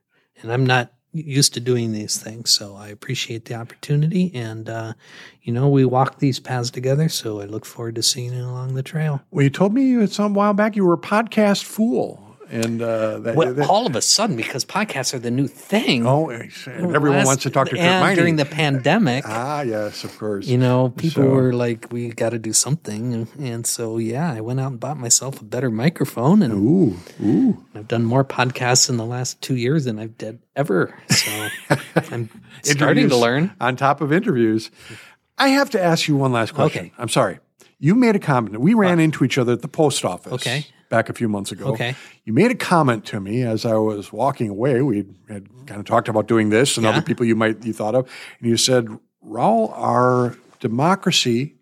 [0.41, 4.31] and I'm not used to doing these things, so I appreciate the opportunity.
[4.33, 4.93] And uh,
[5.41, 8.75] you know, we walk these paths together, so I look forward to seeing you along
[8.75, 9.21] the trail.
[9.31, 13.35] well, you told me some while back you were a podcast fool, and uh, that,
[13.35, 16.05] Well, that- all of a sudden, because podcasts are the new thing.
[16.07, 16.51] oh, and
[16.95, 19.23] everyone last- wants to talk to Curt during the pandemic.
[19.27, 20.47] ah, yes, of course.
[20.47, 24.31] you know, people So- were like, "We got to do something," and, and so yeah,
[24.33, 27.63] I went out and bought myself a better microphone, and Ooh, ooh.
[27.75, 30.93] I've done more podcasts in the last two years than I've did ever.
[31.09, 31.49] So
[32.11, 32.29] I'm
[32.63, 33.51] starting to learn.
[33.59, 34.71] on top of interviews.
[35.37, 36.85] I have to ask you one last question.
[36.85, 36.93] Okay.
[36.97, 37.39] I'm sorry.
[37.79, 38.59] You made a comment.
[38.59, 40.33] We ran into each other at the post office.
[40.33, 40.65] Okay.
[40.89, 41.65] Back a few months ago.
[41.73, 41.95] Okay.
[42.23, 44.81] You made a comment to me as I was walking away.
[44.81, 46.91] We had kind of talked about doing this and Yeah.
[46.91, 48.09] other people you might you thought of,
[48.39, 48.87] and you said,
[49.25, 51.55] "Raul, our democracy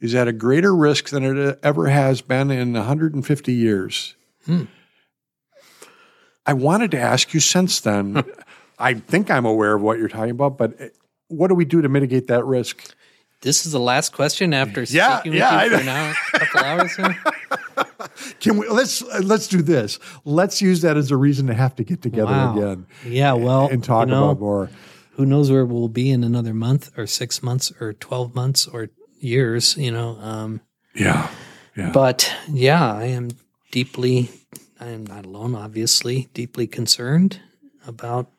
[0.00, 4.14] is at a greater risk than it ever has been in 150 years."
[4.44, 4.64] Hmm.
[6.44, 8.22] I wanted to ask you since then.
[8.78, 10.88] I think I'm aware of what you're talking about, but eh,
[11.28, 12.94] what do we do to mitigate that risk?
[13.40, 16.14] This is the last question after Yeah, speaking yeah, with you I for an hour,
[16.32, 16.96] couple hours.
[16.96, 17.16] Here.
[18.40, 19.98] Can we let's let's do this?
[20.24, 22.56] Let's use that as a reason to have to get together Wow.
[22.56, 24.70] again Yeah, well, and talk you know, about more.
[25.12, 28.90] who knows where we'll be in another month or six months or 12 months or
[29.20, 30.16] years, you know.
[30.20, 30.60] Um,
[30.94, 31.28] Yeah,
[31.76, 33.30] yeah, but yeah, I am
[33.72, 34.30] deeply,
[34.80, 37.40] I am not alone, obviously, deeply concerned
[37.86, 38.30] about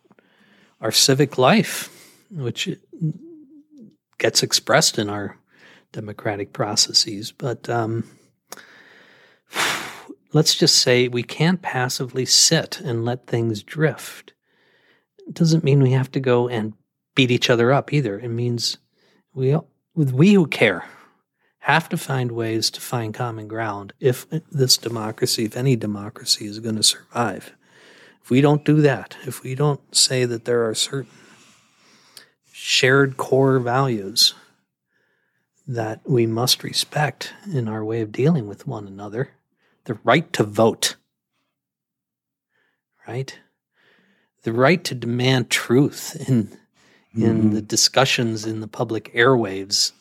[0.79, 1.89] our civic life,
[2.31, 2.69] which
[4.17, 5.37] gets expressed in our
[5.91, 7.33] democratic processes.
[7.33, 8.03] But um,
[10.33, 14.33] let's just say we can't passively sit and let things drift.
[15.27, 16.73] It doesn't mean we have to go and
[17.15, 18.19] beat each other up either.
[18.19, 18.77] It means
[19.33, 19.55] we,
[19.95, 20.85] we who care
[21.59, 26.59] have to find ways to find common ground if this democracy, if any democracy is
[26.59, 27.53] going to survive.
[28.23, 31.11] If we don't do that, if we don't say that there are certain
[32.51, 34.33] shared core values
[35.67, 39.31] that we must respect in our way of dealing with one another,
[39.85, 40.95] the right to vote,
[43.07, 43.37] right?
[44.43, 46.57] The right to demand truth in
[47.15, 49.91] in the discussions in the public airwaves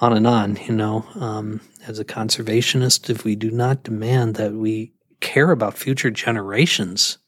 [0.00, 1.04] on and on, you know.
[1.16, 7.18] Um, as a conservationist, if we do not demand that we care about future generations,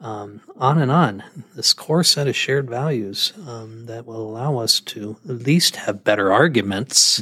[0.00, 1.22] um, on and on,
[1.54, 6.04] this core set of shared values um, that will allow us to at least have
[6.04, 7.20] better arguments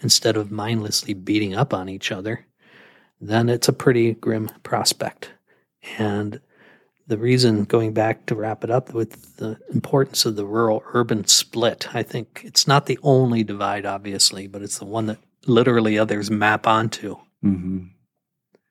[0.00, 2.46] instead of mindlessly beating up on each other,
[3.20, 5.30] then it's a pretty grim prospect.
[5.98, 6.40] And
[7.06, 11.26] the reason, going back to wrap it up with the importance of the rural urban
[11.26, 15.98] split, I think it's not the only divide, obviously, but it's the one that literally
[15.98, 17.16] others map onto.
[17.42, 17.84] hmm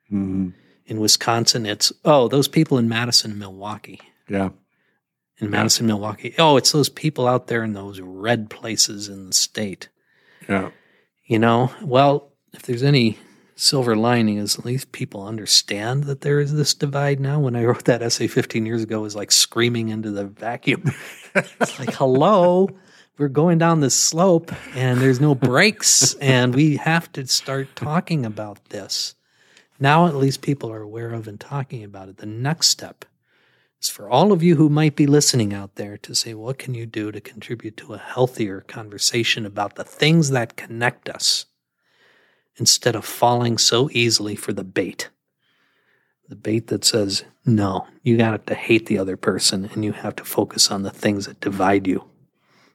[0.10, 0.50] hmm
[0.86, 4.00] In Wisconsin, it's, oh, those people in Madison and Milwaukee.
[4.30, 4.50] yeah,
[5.40, 6.36] In Madison, Milwaukee.
[6.38, 9.90] Oh, it's those people out there in those red places in the state.
[10.48, 10.70] yeah,
[11.26, 13.18] You know, well, if there's any
[13.58, 17.40] silver lining, is at least people understand that there is this divide now.
[17.40, 20.92] When I wrote that essay 15 years ago, it was like screaming into the vacuum.
[21.36, 22.70] it's like, hello,
[23.18, 28.26] we're going down this slope and there's no brakes, and we have to start talking
[28.26, 29.16] about this.
[29.80, 32.18] Now, at least people are aware of and talking about it.
[32.18, 33.06] The next step
[33.82, 36.74] is for all of you who might be listening out there to say, what can
[36.74, 41.46] you do to contribute to a healthier conversation about the things that connect us
[42.58, 45.10] instead of falling so easily for the bait?
[46.30, 50.16] The bait that says, no, you got to hate the other person and you have
[50.18, 52.04] to focus on the things that divide you.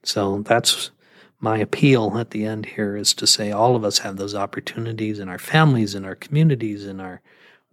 [0.02, 0.90] So that's
[1.38, 5.18] my appeal at the end here is to say all of us have those opportunities
[5.18, 7.20] in our families, in our communities, in our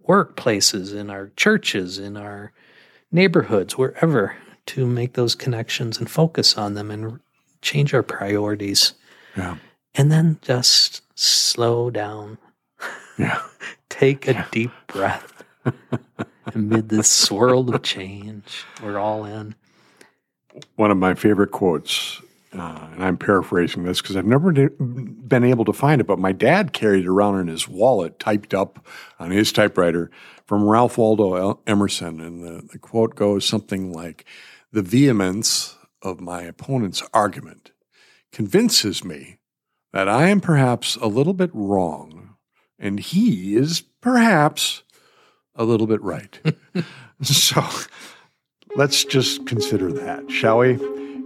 [0.06, 2.52] workplaces, in our churches, in our
[3.12, 4.36] neighborhoods, wherever,
[4.66, 7.20] to make those connections and focus on them and
[7.62, 8.94] change our priorities.
[9.36, 9.56] yeah,
[9.94, 12.38] And then just slow down,
[13.18, 13.42] yeah.
[13.90, 15.44] take a deep breath
[16.54, 19.54] amid this swirl of change we're all in.
[20.76, 22.20] One of my favorite quotes,
[22.52, 26.32] uh, and I'm paraphrasing this because I've never been able to find it, but my
[26.32, 28.84] dad carried it around in his wallet, typed up
[29.18, 30.10] on his typewriter
[30.46, 32.20] from Ralph Waldo Emerson.
[32.20, 34.24] And the, the quote goes something like
[34.72, 37.70] The vehemence of my opponent's argument
[38.32, 39.36] convinces me
[39.92, 42.36] that I am perhaps a little bit wrong,
[42.78, 44.82] and he is perhaps
[45.54, 46.40] a little bit right.
[47.22, 47.64] so
[48.76, 50.72] let's just consider that, shall we?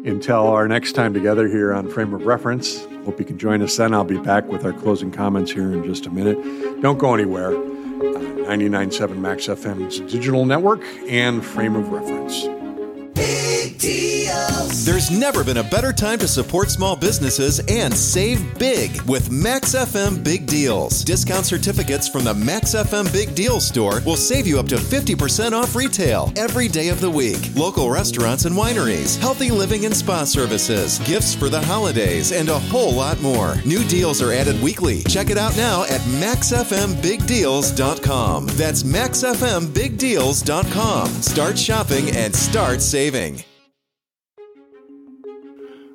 [0.08, 2.84] Until our next time together here on Frame of Reference.
[3.04, 3.94] Hope you can join us then.
[3.94, 6.82] I'll be back with our closing comments here in just a minute.
[6.82, 7.54] Don't go anywhere.
[7.54, 12.44] Uh, 99.7 Max FM's digital network and Frame of Reference.
[14.85, 19.74] There's never been a better time to support small businesses and save big with Max
[19.74, 21.03] FM Big Deals.
[21.03, 25.53] Discount certificates from the Max FM Big Deals store will save you up to 50%
[25.53, 27.49] off retail every day of the week.
[27.57, 32.59] Local restaurants and wineries, healthy living and spa services, gifts for the holidays, and a
[32.59, 33.55] whole lot more.
[33.64, 35.03] New deals are added weekly.
[35.05, 38.47] Check it out now at maxfmbigdeals.com.
[38.49, 41.09] That's maxfmbigdeals.com.
[41.09, 43.43] Start shopping and start saving.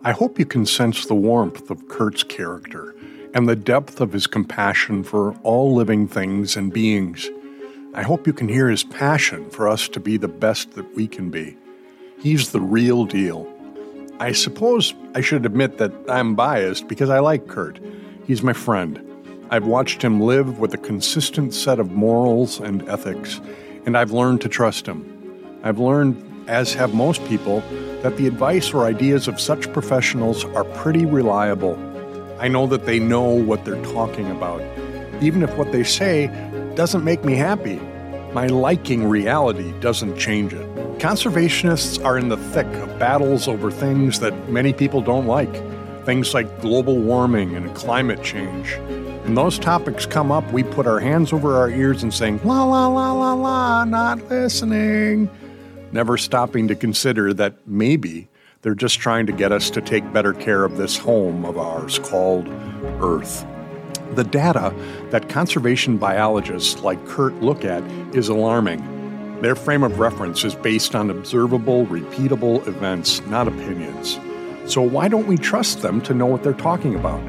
[0.02, 2.96] I hope you can sense the warmth of Curt's character
[3.34, 7.30] and the depth of his compassion for all living things and beings.
[7.94, 11.06] I hope you can hear his passion for us to be the best that we
[11.06, 11.58] can be.
[12.18, 13.46] He's the real deal.
[14.22, 17.78] I suppose I should admit that I'm biased because I like Kurt.
[18.26, 19.06] He's my friend.
[19.50, 23.42] I've watched him live with a consistent set of morals and ethics,
[23.86, 25.60] and I've learned to trust him.
[25.62, 27.62] I've learned, as have most people,
[28.04, 31.78] that the advice or ideas of such professionals are pretty reliable.
[32.40, 34.62] I know that they know what they're talking about,
[35.22, 36.28] even if what they say
[36.76, 37.80] doesn't make me happy.
[38.34, 40.66] My liking reality doesn't change it.
[41.00, 45.52] Conservationists are in the thick of battles over things that many people don't like.
[46.06, 48.76] Things like global warming and climate change.
[49.24, 52.64] When those topics come up, we put our hands over our ears and saying, la
[52.64, 55.30] la la la la, not listening.
[55.92, 58.28] Never stopping to consider that maybe
[58.62, 61.98] they're just trying to get us to take better care of this home of ours
[61.98, 62.48] called
[63.02, 63.46] Earth.
[64.16, 64.74] The data
[65.10, 67.84] that conservation biologists like Curt look at
[68.16, 69.42] is alarming.
[69.42, 74.20] Their frame of reference is based on observable, repeatable events, not opinions.
[74.66, 77.22] So, why don't we trust them to know what they're talking about?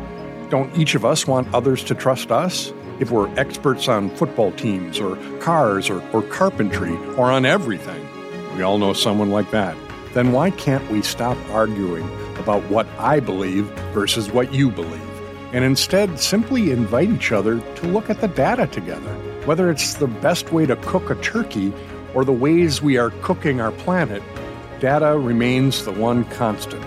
[0.50, 2.72] Don't each of us want others to trust us?
[2.98, 8.09] If we're experts on football teams or cars or, or carpentry or on everything,
[8.60, 9.74] we all know someone like that.
[10.12, 12.04] Then why can't we stop arguing
[12.36, 15.00] about what I believe versus what you believe?
[15.54, 19.14] And instead simply invite each other to look at the data together,
[19.46, 21.72] whether it's the best way to cook a turkey
[22.12, 24.22] or the ways we are cooking our planet,
[24.78, 26.84] data remains the one constant.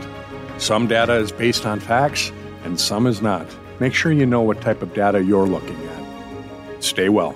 [0.60, 2.32] Some data is based on facts,
[2.66, 3.48] and some is not.
[3.80, 6.84] Make sure you know what type of data you're looking at.
[6.84, 7.36] Stay well.